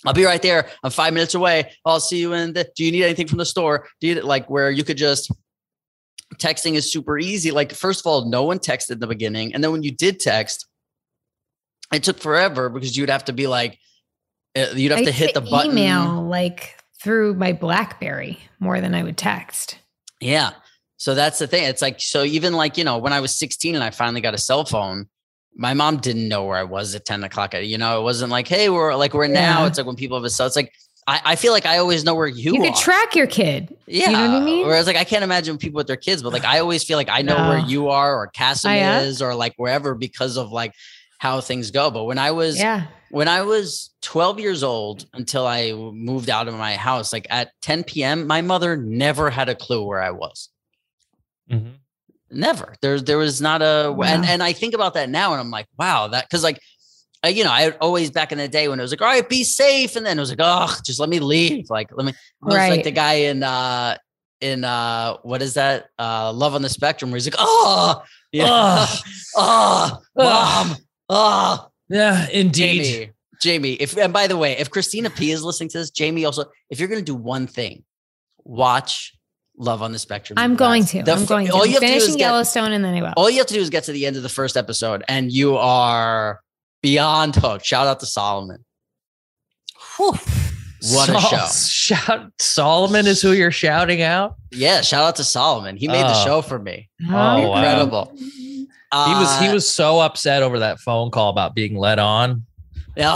[0.04, 0.68] I'll be right there.
[0.82, 1.72] I'm five minutes away.
[1.86, 3.88] I'll see you in the do you need anything from the store?
[4.00, 5.32] Do you like where you could just
[6.36, 7.50] texting is super easy.
[7.50, 9.54] Like, first of all, no one texted in the beginning.
[9.54, 10.66] And then when you did text,
[11.92, 13.78] it took forever because you'd have to be like,
[14.56, 15.72] uh, you'd have I to hit the button.
[15.72, 19.78] Email like through my BlackBerry more than I would text.
[20.20, 20.50] Yeah.
[20.96, 21.64] So that's the thing.
[21.64, 24.32] It's like, so even like, you know, when I was 16 and I finally got
[24.34, 25.08] a cell phone,
[25.56, 27.54] my mom didn't know where I was at 10 o'clock.
[27.54, 29.66] You know, it wasn't like, hey, we're like, we're now.
[29.66, 30.72] It's like when people have a cell, it's like,
[31.06, 32.66] I, I feel like I always know where you, You, are.
[32.66, 33.76] could track your kid.
[33.86, 34.06] yeah.
[34.06, 34.66] You know what I mean?
[34.66, 37.10] Whereas like, I can't imagine people with their kids, but like, I always feel like
[37.10, 40.72] I know where you are or Kassem Oh, is or like wherever because of like
[41.18, 41.90] how things go.
[41.90, 42.86] But when I was, Yeah.
[43.14, 47.50] When I was 12 years old until I moved out of my house, like at
[47.62, 50.48] 10 p.m., my mother never had a clue where I was.
[51.48, 51.74] Mhm.
[52.32, 52.74] Never.
[52.82, 54.24] There, there was not a, and Wow.
[54.26, 56.58] and I think about that now, and I'm like, wow, that because like,
[57.22, 59.28] I, you know, I always back in the day when it was like, all right,
[59.28, 61.70] be safe, and then it was like, oh, just let me leave.
[61.70, 62.12] Like, let me.
[62.42, 63.96] I was like the guy in uh
[64.40, 68.02] in uh what is that uh Love on the Spectrum where he's like, oh,
[68.32, 68.98] yeah, Ugh.
[69.36, 70.76] oh, mom,
[71.08, 72.82] oh, Yeah, indeed.
[72.84, 73.72] Jamie, Jamie.
[73.74, 76.78] If and by the way, if Christina P is listening to this, Jamie also, if
[76.80, 77.84] you're gonna do one thing,
[78.44, 79.12] watch
[79.56, 80.36] Love on the Spectrum.
[80.36, 81.02] I'm going to.
[81.04, 81.52] The I'm f- going to.
[81.52, 83.12] All I'm you have to do is finishing get, Yellowstone and then I will.
[83.16, 85.30] all you have to do is get to the end of the first episode, and
[85.30, 86.40] you are
[86.82, 87.64] beyond hooked.
[87.64, 88.64] Shout out to Solomon.
[89.96, 90.12] Whew.
[90.92, 91.46] What a show!
[91.46, 94.34] Shout Solomon is who you're shouting out.
[94.50, 95.76] Yeah, shout out to Solomon.
[95.78, 96.24] He made the Oh.
[96.24, 96.90] show for me.
[97.08, 98.12] Oh, wow.
[98.94, 99.14] Incredible.
[99.14, 102.44] He was he Uh, was so upset over that phone call about being let on.
[102.96, 103.14] Yeah.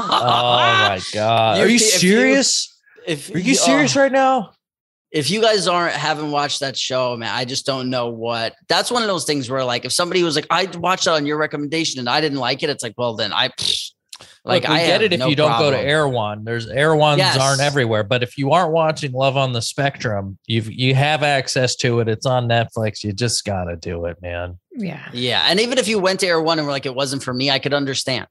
[0.00, 1.56] Oh my god!
[1.58, 2.74] You- Are you if you- serious?
[3.06, 3.54] If Are you oh.
[3.54, 4.52] serious right now?
[5.10, 8.54] if you guys aren't haven't watched that show, man, I just don't know what.
[8.68, 11.24] That's one of those things where, like, if somebody was like, "I watched it on
[11.24, 13.92] your recommendation and I didn't like it," it's like, well, then I pfft,
[14.44, 15.88] like Look, we I get it if no you don't go to problem.
[15.90, 16.44] Erewhon.
[16.44, 17.38] There's Erewhons Yes.
[17.38, 21.74] aren't everywhere, but if you aren't watching Love on the Spectrum, you've you have access
[21.76, 22.08] to it.
[22.08, 23.02] It's on Netflix.
[23.02, 24.58] You just gotta do it, man.
[24.78, 25.08] Yeah.
[25.12, 27.50] Yeah, and even if you went to Erewhon and were like, it wasn't for me,
[27.50, 28.26] I could understand.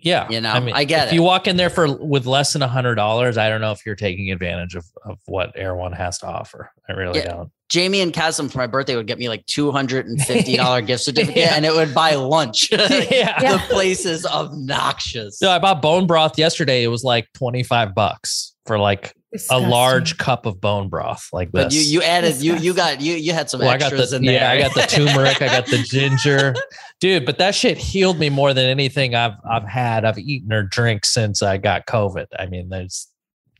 [0.00, 1.06] Yeah, You know, I get it.
[1.08, 1.16] if it.
[1.16, 3.84] you walk in there for with less than a hundred dollars, I don't know if
[3.84, 6.70] you're taking advantage of of what Erewhon has to offer.
[6.88, 7.32] I really Yeah.
[7.32, 7.50] don't.
[7.68, 10.82] Jamie and Kassem for my birthday would get me like two hundred and fifty dollar
[10.82, 11.54] gift certificate, Yeah.
[11.56, 12.70] and it would buy lunch.
[12.72, 13.40] yeah.
[13.40, 15.42] The place is obnoxious.
[15.42, 16.84] No, I bought bone broth yesterday.
[16.84, 19.14] It was like twenty five bucks for like
[19.50, 21.74] a large cup of bone broth, like but this.
[21.86, 24.16] you you added you you got you you had some Well, I got extras the
[24.16, 24.34] in there.
[24.34, 26.54] yeah, I got the turmeric, I got the ginger,
[27.00, 27.26] dude.
[27.26, 31.04] But that shit healed me more than anything I've I've had, I've eaten or drank
[31.04, 32.26] since I got COVID.
[32.38, 33.08] I mean, there's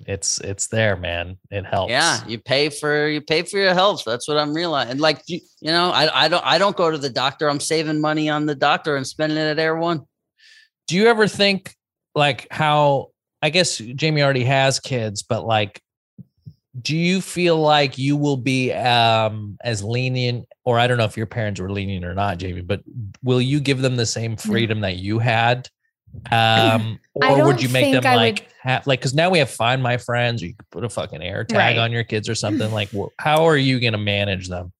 [0.06, 1.36] it's it's there, man.
[1.50, 1.90] It helps.
[1.90, 4.04] Yeah, you pay for you pay for your health.
[4.06, 4.92] That's what I'm realizing.
[4.92, 7.50] And like you, you know, I I don't I don't go to the doctor.
[7.50, 10.06] I'm saving money on the doctor and spending it at Erewhon.
[10.86, 11.74] Do you ever think
[12.14, 13.08] like how
[13.42, 15.80] I guess Jamie already has kids, but like
[16.80, 21.16] do you feel like you will be um as lenient or I don't know if
[21.16, 22.82] your parents were lenient or not, Jamie, but
[23.22, 25.68] will you give them the same freedom that you had?
[26.30, 29.50] Um or would you make them I would- like have like because now we have
[29.50, 31.78] find my friends or you could put a fucking air tag Right.
[31.78, 34.72] on your kids or something like wh- how are you gonna manage them?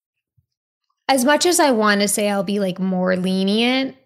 [1.11, 3.97] as much as I want to say I'll be like more lenient,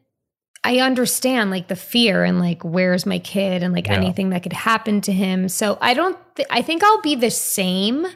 [0.64, 3.94] I understand like the fear and like where's my kid and like Yeah.
[3.94, 5.48] anything that could happen to him.
[5.48, 8.06] So I don't th- I think I'll be the same.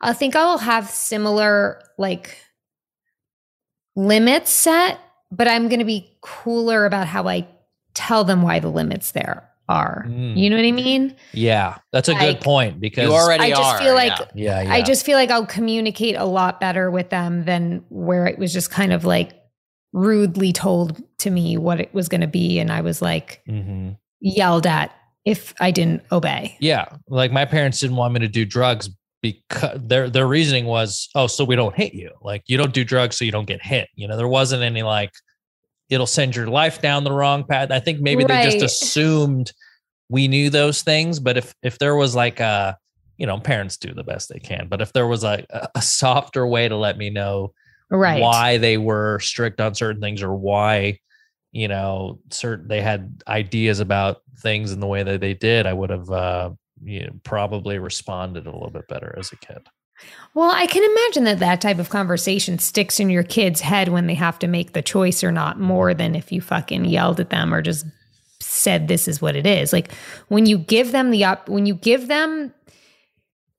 [0.00, 2.36] I think I'll have similar like
[3.96, 4.98] limits set,
[5.30, 7.46] but I'm going to be cooler about how I
[7.94, 10.06] tell them why the limits there are.
[10.08, 10.36] Mm.
[10.36, 11.14] You know what I mean?
[11.32, 13.78] Yeah, that's a good point because You already I just are.
[13.78, 14.26] feel like yeah.
[14.34, 14.72] yeah, yeah.
[14.72, 18.52] I just feel like I'll communicate a lot better with them than where it was
[18.52, 19.32] just kind of like
[19.98, 22.58] rudely told to me what it was going to be.
[22.58, 23.96] And I was like Mhm.
[24.20, 24.92] yelled at
[25.24, 26.56] if I didn't obey.
[26.60, 28.88] Yeah, like my parents didn't want me to do drugs
[29.20, 32.10] because their their reasoning was, oh, so we don't hit you.
[32.22, 33.88] Like you don't do drugs, so you don't get hit.
[33.94, 35.10] You know, there wasn't any like
[35.90, 37.70] it'll send your life down the wrong path.
[37.70, 39.52] I think maybe they just assumed
[40.10, 41.18] we knew those things.
[41.18, 42.76] But if if there was like a,
[43.16, 44.68] you know, parents do the best they can.
[44.68, 45.44] But if there was a
[45.74, 47.52] a softer way to let me know
[47.90, 48.20] Right.
[48.20, 50.98] why they were strict on certain things or why
[51.52, 55.72] you know certain they had ideas about things in the way that they did i
[55.72, 56.50] would have uh
[56.84, 59.66] you know, probably responded a little bit better as a kid
[60.34, 64.06] Well, I can imagine that that type of conversation sticks in your kid's head when
[64.06, 67.30] they have to make the choice or not more than if you fucking yelled at
[67.30, 67.84] them or just
[68.40, 69.72] said this is what it is.
[69.72, 69.92] Like
[70.28, 72.52] when you give them the up when you give them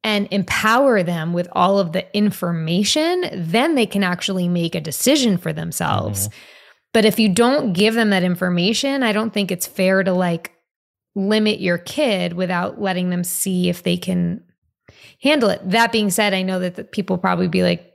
[0.03, 5.37] and empower them with all of the information, then they can actually make a decision
[5.37, 6.27] for themselves.
[6.27, 6.37] Mm-hmm.
[6.93, 10.53] But if you don't give them that information, I don't think it's fair to like
[11.15, 14.43] limit your kid without letting them see if they can
[15.21, 15.61] handle it.
[15.69, 17.85] That being said, I know that the people probably be like,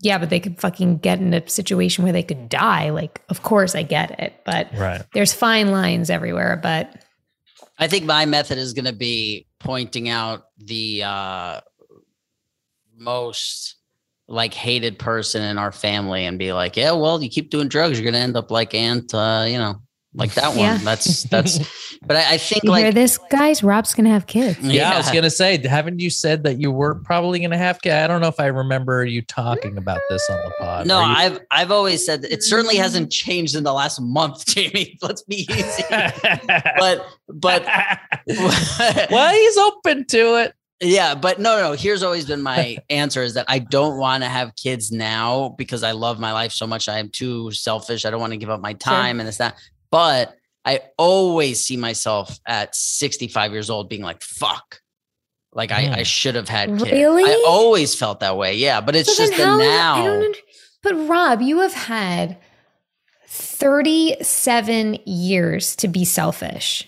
[0.00, 2.90] yeah, but they could fucking get in a situation where they could die.
[2.90, 6.58] Like, of course I get it, but right there's fine lines everywhere.
[6.62, 7.04] But
[7.78, 11.60] I think my method is going to be pointing out the uh,
[12.96, 13.76] most
[14.28, 17.98] like hated person in our family and be like, yeah, well, you keep doing drugs,
[17.98, 19.80] you're going to end up like Aunt, uh, you know,
[20.16, 20.58] like that one.
[20.58, 20.78] Yeah.
[20.78, 21.58] That's that's.
[22.06, 23.64] But I, I think you hear like this, guys?
[23.64, 24.58] Rob's gonna have kids.
[24.60, 27.94] yeah, i was gonna say haven't you said that you were probably gonna have kids
[27.94, 31.06] i don't know if i remember you talking about this on the pod No, you-
[31.06, 34.98] I've I've always said that it certainly hasn't changed in the last month, Jamie.
[35.02, 35.82] Let's be easy.
[36.78, 37.66] but but
[39.10, 41.72] well he's open to it Yeah, but no, no.
[41.72, 45.82] Here's always been my answer: is that I don't want to have kids now because
[45.82, 46.86] I love my life so much.
[46.88, 48.04] I am too selfish.
[48.04, 49.56] I don't want to give up my time and it's that.
[49.96, 54.82] But I always see myself at 65 years old being like, "Fuck."
[55.54, 56.82] Like I, I should have had kids.
[56.82, 57.24] Really?
[57.24, 58.56] I always felt that way.
[58.56, 59.94] Yeah, but it's So then just the how- now.
[59.94, 60.36] I don't
[60.82, 62.36] but Rob, you have had
[63.26, 66.86] 37 years to be selfish.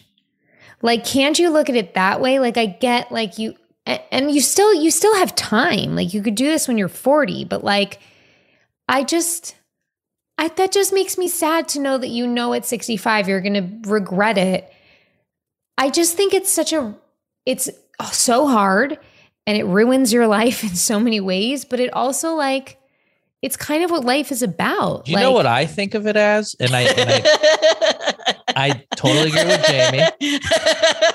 [0.82, 2.38] Like, can't you look at it that way?
[2.40, 3.54] Like, I get like you,
[3.86, 5.96] and, and you still you still have time.
[5.96, 8.00] Like you could do this when you're 40, but like
[8.86, 9.54] I just
[10.38, 13.54] I that just makes me sad to know that you know at 65 you're going
[13.54, 14.72] to regret it.
[15.76, 16.94] I just think it's such a
[17.44, 17.68] it's
[18.12, 18.98] so hard
[19.46, 22.78] and it ruins your life in so many ways, but it also like
[23.42, 25.08] it's kind of what life is about.
[25.08, 27.94] You know what I think of it as, and I, and I,
[28.48, 29.98] I totally agree with Jamie.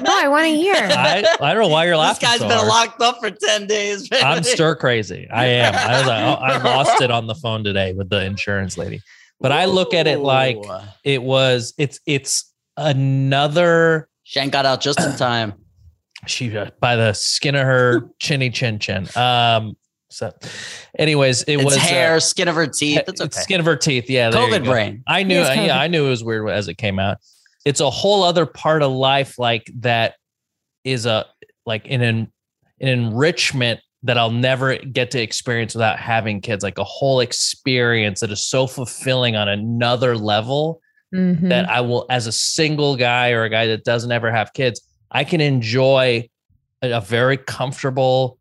[0.02, 0.76] No, I want to hear.
[0.76, 2.28] I, I don't know why you're laughing.
[2.28, 2.40] this laughing.
[2.40, 2.90] guy's so been hard.
[2.90, 4.10] locked up for 10 days.
[4.12, 4.24] man.
[4.24, 5.28] I'm stir crazy.
[5.32, 5.74] I am.
[5.76, 9.02] I was like, oh, I lost it on the phone today with the insurance lady.
[9.40, 10.58] But I look at it like
[11.04, 11.74] it was.
[11.78, 14.08] It's it's another.
[14.24, 15.54] Shank got out just in time.
[16.28, 19.08] She uh, by the skin of her chinny chin chin.
[19.16, 19.76] Um.
[20.14, 20.32] So,
[20.98, 23.02] anyways, it It's was uh, hair, skin of her teeth.
[23.06, 23.40] he- It's okay.
[23.40, 24.10] skin of her teeth.
[24.10, 25.04] Yeah, COVID brain.
[25.08, 27.18] I knew, Yes, yeah, I knew it was weird as it came out.
[27.66, 30.16] It's a whole other part of life, like that
[30.84, 31.26] is a
[31.66, 32.32] like an en-
[32.82, 36.62] an enrichment that I'll never get to experience without having kids.
[36.64, 40.82] Like a whole experience that is so fulfilling on another level
[41.16, 41.48] Mhm.
[41.50, 44.82] that I will, as a single guy or a guy that doesn't ever have kids,
[45.12, 46.28] I can enjoy
[46.82, 48.40] a, a very comfortable,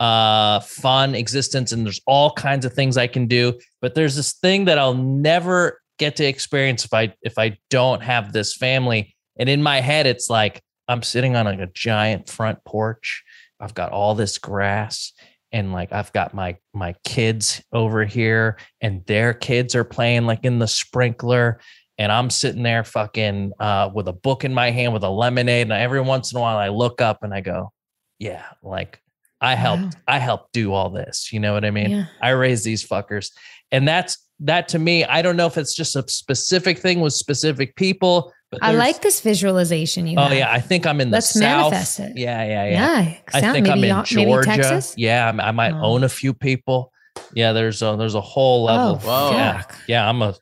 [0.00, 1.72] uh, fun existence.
[1.72, 3.58] And there's all kinds of things I can do.
[3.80, 8.02] But there's this thing that I'll never get to experience if I if I don't
[8.02, 9.14] have this family.
[9.38, 13.22] And in my head, it's like I'm sitting on like a giant front porch.
[13.60, 15.12] I've got all this grass
[15.50, 20.44] and like I've got my my kids over here and their kids are playing like
[20.44, 21.60] in the sprinkler
[21.98, 25.62] and I'm sitting there fucking uh, with a book in my hand with a lemonade.
[25.62, 27.72] And every once in a while, I look up and I go,
[28.20, 29.00] "Yeah, like
[29.40, 29.82] I helped.
[29.82, 29.90] Wow.
[30.08, 31.32] I helped do all this.
[31.32, 31.90] You know what I mean?
[31.90, 32.04] Yeah.
[32.20, 33.30] I raised these fuckers,
[33.70, 35.04] and that's that to me.
[35.04, 39.02] I don't know if it's just a specific thing with specific people, but I like
[39.02, 40.32] this visualization you Oh have.
[40.36, 41.70] yeah, I think I'm in the Let's south.
[41.72, 42.12] manifest it.
[42.16, 42.70] Yeah, yeah, yeah.
[43.02, 43.14] Yeah.
[43.34, 44.16] I sound- think I'm in Georgia.
[44.16, 44.94] Maybe Texas.
[44.96, 45.82] Yeah, I m- I might Oh.
[45.82, 46.92] own a few people.
[47.34, 49.00] Yeah, there's a there's a whole oh, level.
[49.04, 49.36] Oh, Whoa.
[49.36, 50.08] Yeah, yeah.
[50.08, 50.34] I'm a.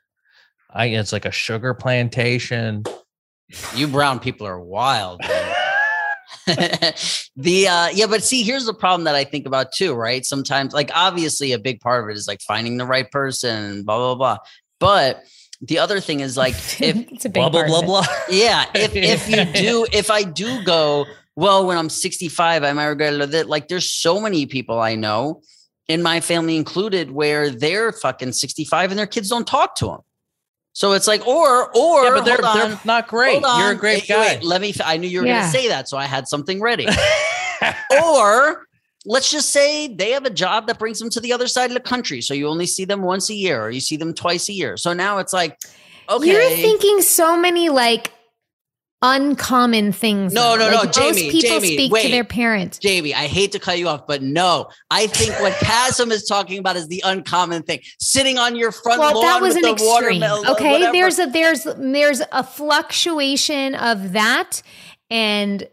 [0.71, 2.85] I it's like a sugar plantation.
[3.75, 5.21] You brown people are wild.
[6.47, 6.95] Man.
[7.37, 10.73] the uh yeah but see here's the problem that i think about too right sometimes
[10.73, 14.15] like obviously a big part of it is like finding the right person blah blah
[14.15, 14.39] blah
[14.79, 15.25] but
[15.63, 18.07] the other thing is like if it's a big blah blah part blah blah.
[18.31, 22.87] yeah if if you do if i do go well when i'm 65 i might
[22.87, 25.43] regret it like there's so many people i know
[25.89, 30.01] in my family included where they're fucking 65 and their kids don't talk to them
[30.77, 33.43] so it's like or or yeah, but they're hold on, they're not great.
[33.43, 34.35] hold You're a great wait, guy.
[34.35, 35.41] wait, let me i knew you were Yeah.
[35.41, 36.87] going to say that so i had something ready
[38.03, 38.67] or
[39.07, 41.75] let's just say they have a job that brings them to the other side of
[41.75, 44.49] the country so you only see them once a year or you see them twice
[44.49, 45.57] a year so now it's like
[46.11, 48.13] okay You're thinking so many like
[49.03, 50.33] uncommon things.
[50.33, 50.71] No, though.
[50.71, 52.03] no, no, Jamie, Most people Jamie, speak wait.
[52.05, 52.79] to their parents.
[52.79, 56.59] Jamie, I hate to cut you off, but no, I think what Kassem is talking
[56.59, 57.81] about is the uncommon thing.
[58.01, 59.91] Sitting on your front Well, lawn that was with an the extreme.
[60.21, 60.49] watermelon.
[60.51, 60.93] Okay, whatever.
[60.93, 64.63] there's a there's there's a fluctuation of that
[65.11, 65.69] and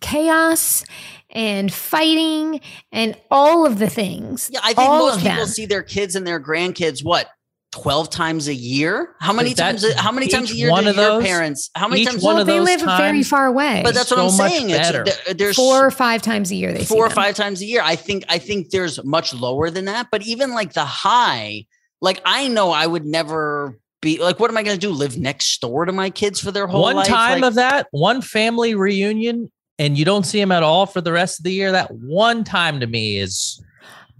[0.00, 0.84] chaos
[1.30, 2.60] and fighting
[2.92, 4.50] and all of the things.
[4.52, 4.60] yeah.
[4.62, 7.28] I think most people see their kids and their grandkids what
[7.72, 9.16] twelve times a year.
[9.18, 9.94] How many That- times?
[9.94, 11.70] How many times a year one do of your those- parents?
[11.74, 12.22] How many times?
[12.22, 13.80] one well, of they those live very far away.
[13.82, 14.70] but that's what so I'm saying.
[14.70, 15.04] It's, better.
[15.04, 16.72] there- there's four or five times a year.
[16.72, 17.16] They see four or them.
[17.16, 17.80] five times a year.
[17.82, 20.08] I think I think there's much lower than that.
[20.12, 21.66] But even like the high,
[22.00, 24.90] like I know I would never be like, what am I going to do?
[24.90, 27.06] Live next door to my kids for their whole one life?
[27.06, 31.00] time Like, of that, one family reunion, and you don't see them at all for
[31.00, 31.72] the rest of the year.
[31.72, 33.62] That one time to me is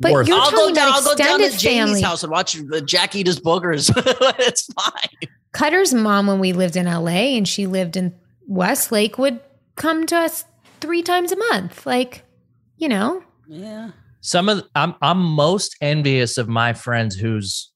[0.00, 0.28] But worth.
[0.28, 0.38] you're.
[0.38, 0.88] I'll go talking down.
[0.88, 2.02] about I'll go down to extended Jamie's family.
[2.02, 3.92] house and watch uh, Jack eat his boogers.
[4.38, 5.28] it's fine.
[5.52, 8.14] Cutter's mom, when we lived in LA and she lived in
[8.46, 9.40] Westlake, would
[9.76, 10.44] come to us
[10.80, 11.84] three times a month.
[11.86, 12.24] Like,
[12.78, 13.90] you know, Yeah.
[14.22, 17.70] some of I'm I'm most envious of my friends whose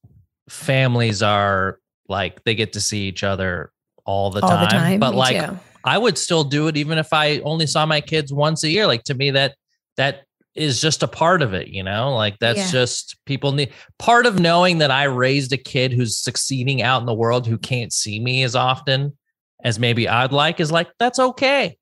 [0.48, 3.70] families are like they get to see each other
[4.04, 4.60] all the all time.
[4.60, 5.00] the time.
[5.00, 5.58] But Me like too.
[5.84, 8.86] I would still do it even if I only saw my kids once a year.
[8.86, 9.54] Like to me, that
[9.96, 10.24] that
[10.56, 12.14] is just a part of it, you know?
[12.14, 12.70] Like that's Yeah.
[12.70, 17.06] just people need part of knowing that I raised a kid who's succeeding out in
[17.06, 19.16] the world who can't see me as often
[19.64, 21.76] as maybe I'd like is like, that's okay.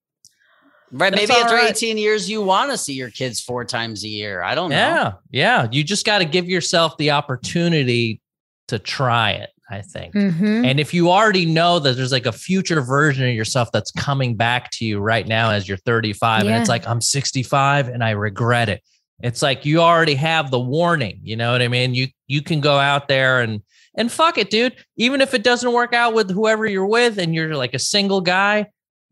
[0.92, 1.10] Right.
[1.10, 1.70] That's Maybe after all right.
[1.70, 4.42] 18 years, you want to see your kids four times a year.
[4.42, 4.76] I don't know.
[4.76, 5.12] Yeah.
[5.30, 5.68] Yeah.
[5.72, 8.20] You just got to give yourself the opportunity
[8.68, 10.14] to try it, I think.
[10.14, 10.66] Mhm.
[10.66, 14.36] And if you already know that there's like a future version of yourself that's coming
[14.36, 18.10] back to you right now as you're 35, and it's like, I'm 65 and I
[18.10, 18.82] regret it.
[19.22, 21.20] It's like you already have the warning.
[21.22, 21.94] You know what I mean?
[21.94, 23.62] You you can go out there and
[23.96, 24.74] and fuck it, dude.
[24.96, 28.20] Even if it doesn't work out with whoever you're with and you're like a single
[28.20, 28.66] guy,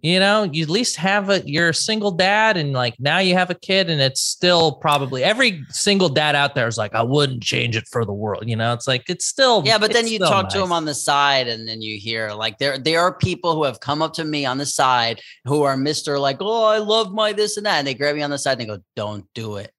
[0.05, 3.35] you know, you at least have a you're a single dad and like now you
[3.35, 7.03] have a kid and it's still probably every single dad out there is like, I
[7.03, 8.49] wouldn't change it for the world.
[8.49, 10.87] You know, it's like it's still Yeah, but then you still talk to them on
[10.87, 14.13] the side, and then you hear like there there are people who have come up
[14.15, 17.65] to me on the side who are Mister like, oh, I love my this and
[17.67, 19.71] that, and they grab me on the side and they go, don't do it,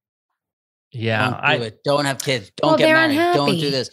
[0.93, 1.31] Yeah.
[1.31, 3.89] don't do I it, don't have kids, don't Well, get they're married, don't do this.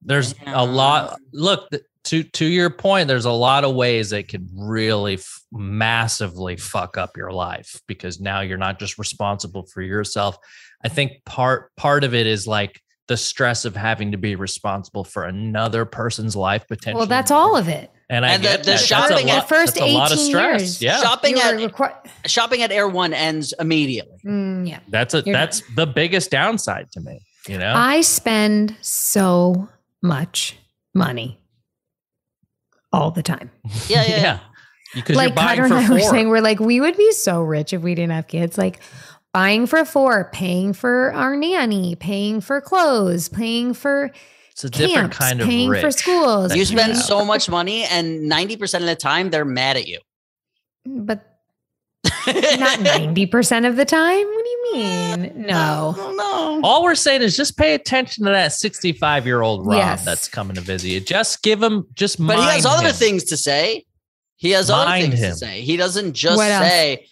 [0.00, 0.62] there's Yeah.
[0.62, 4.48] a lot look th- to to your point there's a lot of ways that could
[4.56, 10.36] really f- massively fuck up your life because now you're not just responsible for yourself
[10.84, 15.04] i think part part of it is like the stress of having to be responsible
[15.04, 17.90] for another person's life potentially Well, that's all of it.
[18.10, 18.66] and i the- get the that.
[18.72, 20.82] That's a shopping- lot- the first that's a lot of 18 stress years.
[20.82, 21.96] yeah Shopping at were requi-
[22.26, 24.18] shopping at Erewhon ends immediately.
[24.26, 24.80] Mm, yeah.
[24.88, 29.68] that's a You're that's the biggest downside to me you know I spend so
[30.02, 30.56] much
[30.94, 31.38] money
[32.96, 33.50] all the time.
[33.88, 34.38] Yeah, yeah, yeah.
[34.94, 37.42] because like you're buying Cutter and I were saying, we're like, we would be so
[37.42, 38.56] rich if we didn't have kids.
[38.58, 38.80] Like
[39.32, 44.10] buying for four, paying for our nanny, paying for clothes, paying for
[44.52, 45.82] it's a different kind of paying rich.
[45.82, 46.48] for schools.
[46.48, 49.76] that You you spend so much money, and ninety percent of the time they're mad
[49.76, 49.98] at you.
[50.86, 51.35] But
[52.26, 54.26] not 90% of the time.
[54.26, 55.32] What do you mean?
[55.46, 55.94] No.
[56.16, 56.60] no.
[56.64, 60.04] All we're saying is just pay attention to that 65 year old Rob Yes.
[60.04, 61.00] that's coming to visit you.
[61.00, 63.84] Just give him, just But he has mind other things to say.
[64.36, 65.30] He has other things him.
[65.30, 65.60] to say.
[65.62, 66.68] He doesn't just What else?
[66.68, 67.06] say.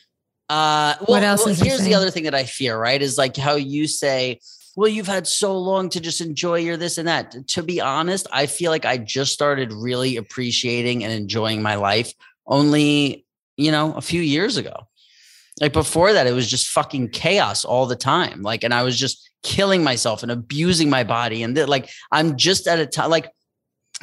[0.51, 2.77] Uh, well, What else well, is he here's the other thing that I fear.
[2.77, 4.41] Right, is like how you say,
[4.77, 8.27] "Well, you've had so long to just enjoy your this and that." To be honest,
[8.31, 12.13] I feel like I just started really appreciating and enjoying my life
[12.47, 13.25] only,
[13.57, 14.87] you know, a few years ago.
[15.61, 18.43] Like before that, it was just fucking chaos all the time.
[18.43, 21.43] Like, and I was just killing myself and abusing my body.
[21.43, 23.31] And that, like, I'm just at a time, like,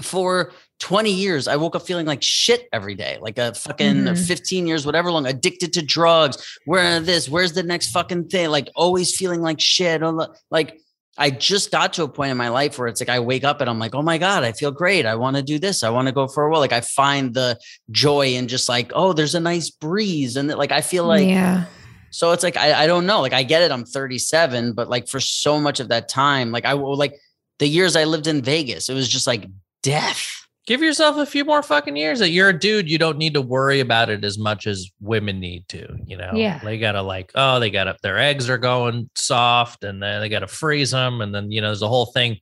[0.01, 4.27] for 20 years, I woke up feeling like shit every day, like a fucking Mhm.
[4.27, 6.37] 15 years, whatever long, addicted to drugs.
[6.65, 7.27] Where this?
[7.27, 8.49] Where's the next fucking thing?
[8.49, 10.01] Like, always feeling like shit.
[10.49, 10.79] Like,
[11.17, 13.59] I just got to a point in my life where it's like I wake up
[13.59, 15.05] and I'm like, oh my God, I feel great.
[15.05, 15.83] I want to do this.
[15.83, 16.59] I want to go for a walk.
[16.59, 17.59] Like I find the
[17.91, 20.37] joy in just like, oh, there's a nice breeze.
[20.37, 21.65] And like I feel like yeah.
[22.11, 23.21] so it's like I, I don't know.
[23.21, 26.65] Like I get it, I'm 37, but like for so much of that time, like
[26.65, 27.15] I will like
[27.59, 29.47] the years I lived in Vegas, it was just like
[29.83, 30.40] death.
[30.67, 32.19] Give yourself a few more fucking years.
[32.19, 35.39] That you're a dude, you don't need to worry about it as much as women
[35.39, 35.87] need to.
[36.05, 36.59] You know, Yeah.
[36.63, 40.29] they gotta like, oh, they got up their eggs are going soft, and then they
[40.29, 42.37] gotta freeze them, and then you know, there's a whole thing.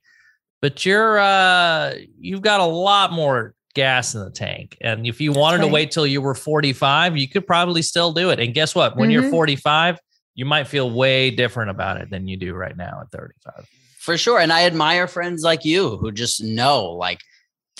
[0.60, 5.32] But you're, uh you've got a lot more gas in the tank, and if you
[5.32, 8.38] wanted to wait till you were 45, you could probably still do it.
[8.38, 8.96] And guess what?
[8.98, 9.30] When you're Mhm.
[9.30, 9.98] 45,
[10.34, 13.66] you might feel way different about it than you do right now at 35.
[13.98, 14.38] For sure.
[14.40, 17.20] And I admire friends like you who just know like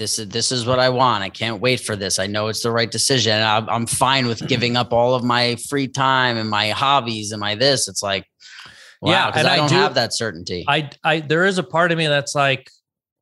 [0.01, 1.23] this is this is what I want.
[1.23, 2.19] I can't wait for this.
[2.19, 3.35] I know it's the right decision.
[3.35, 7.31] And I'm, I'm fine with giving up all of my free time and my hobbies
[7.31, 7.87] and my this.
[7.87, 8.27] It's like,
[9.03, 10.65] wow, Yeah, and I I don't do- have that certainty.
[10.67, 12.71] I I there is a part of me that's like,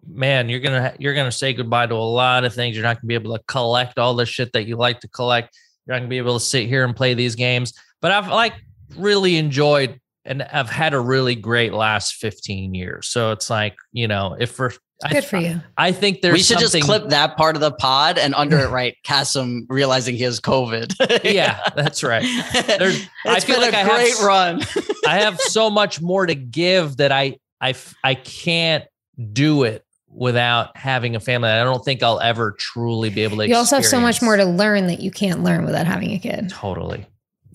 [0.06, 2.76] man, you're gonna you're gonna say goodbye to a lot of things.
[2.76, 5.54] You're not gonna be able to collect all the shit that you like to collect.
[5.86, 7.74] You're not gonna be able to sit here and play these games.
[8.00, 8.54] But I've like
[8.96, 13.08] really enjoyed and I've had a really great last 15 years.
[13.08, 14.72] So it's like, you know, if for
[15.10, 15.60] Good for you.
[15.76, 18.68] I think there's we should just clip that part of the pod and under it
[18.70, 21.22] write Kassem realizing he has COVID.
[21.24, 22.22] Yeah, that's right.
[22.52, 24.62] There's- I feel been like a I great s- run.
[25.06, 28.84] I have so much more to give that I I I can't
[29.32, 31.50] do it without having a family.
[31.50, 33.48] I don't think I'll ever truly be able to.
[33.48, 36.18] You also have so much more to learn that you can't learn without having a
[36.18, 36.50] kid.
[36.50, 37.06] Totally,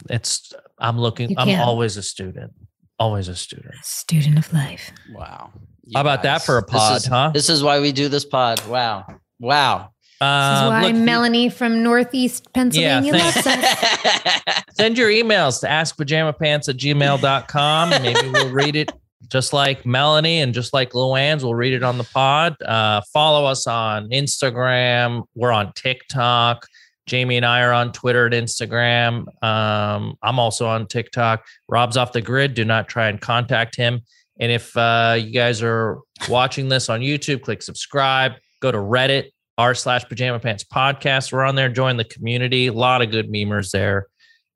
[0.09, 0.53] it's.
[0.79, 1.35] I'm looking.
[1.37, 2.53] I'm always a student.
[2.99, 3.75] Always a student.
[3.81, 4.91] Student of life.
[5.11, 5.51] wow.
[5.93, 7.31] How about that for a pod, this is, huh?
[7.34, 8.65] This is why we do this pod.
[8.67, 9.05] Wow.
[9.39, 9.89] Wow.
[10.19, 13.45] This Um, is why look, Melanie from Northeast Pennsylvania thanks.
[13.45, 14.63] loves us.
[14.75, 17.89] send your emails to askpajamapants at gmail.com.
[17.89, 18.91] Maybe we'll read it
[19.27, 21.43] just like Melanie and just like Luann's.
[21.43, 22.55] We'll read it on the pod.
[22.61, 25.23] Uh, follow us on Instagram.
[25.35, 26.65] We're on TikTok.
[27.05, 29.26] Jamie and I are on Twitter and Instagram.
[29.43, 31.45] Um, I'm also on TikTok.
[31.68, 32.53] Rob's off the grid.
[32.53, 34.01] Do not try and contact him.
[34.44, 38.34] And if uh, you guys are watching this on YouTube, click subscribe.
[38.60, 41.32] Go to Reddit r slash pajama pants podcast.
[41.32, 41.70] We're on there.
[41.70, 42.68] Join the community.
[42.68, 44.07] A lot of good memers there.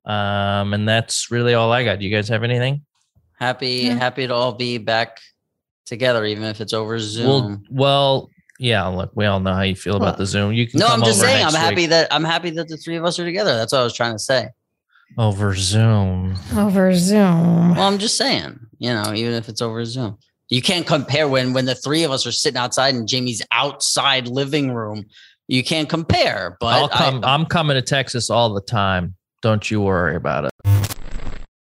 [0.04, 2.00] Um, and that's really all I got.
[2.00, 2.82] Do you guys have anything?
[3.40, 3.94] happy, Yeah.
[3.94, 5.20] happy to all be back
[5.86, 7.64] together, even if it's over Zoom.
[7.70, 8.28] well,
[8.58, 8.86] yeah.
[8.88, 10.52] Look, we all know how you feel about Well, the Zoom.
[10.52, 11.46] You can no, come I'm just over saying.
[11.46, 13.56] I'm happy week that I'm happy that the three of us are together.
[13.56, 14.48] That's what I was trying to say.
[15.16, 16.36] Over Zoom.
[16.56, 17.74] Over Zoom.
[17.74, 18.58] Well, I'm just saying.
[18.78, 20.18] You know, even if it's over Zoom,
[20.48, 24.28] you can't compare when when the three of us are sitting outside in Jamie's outside
[24.28, 25.06] living room
[25.48, 26.56] you can't compare.
[26.60, 27.24] But I'll come.
[27.24, 29.16] I, I'm coming to Texas all the time.
[29.42, 30.97] Don't you worry about it.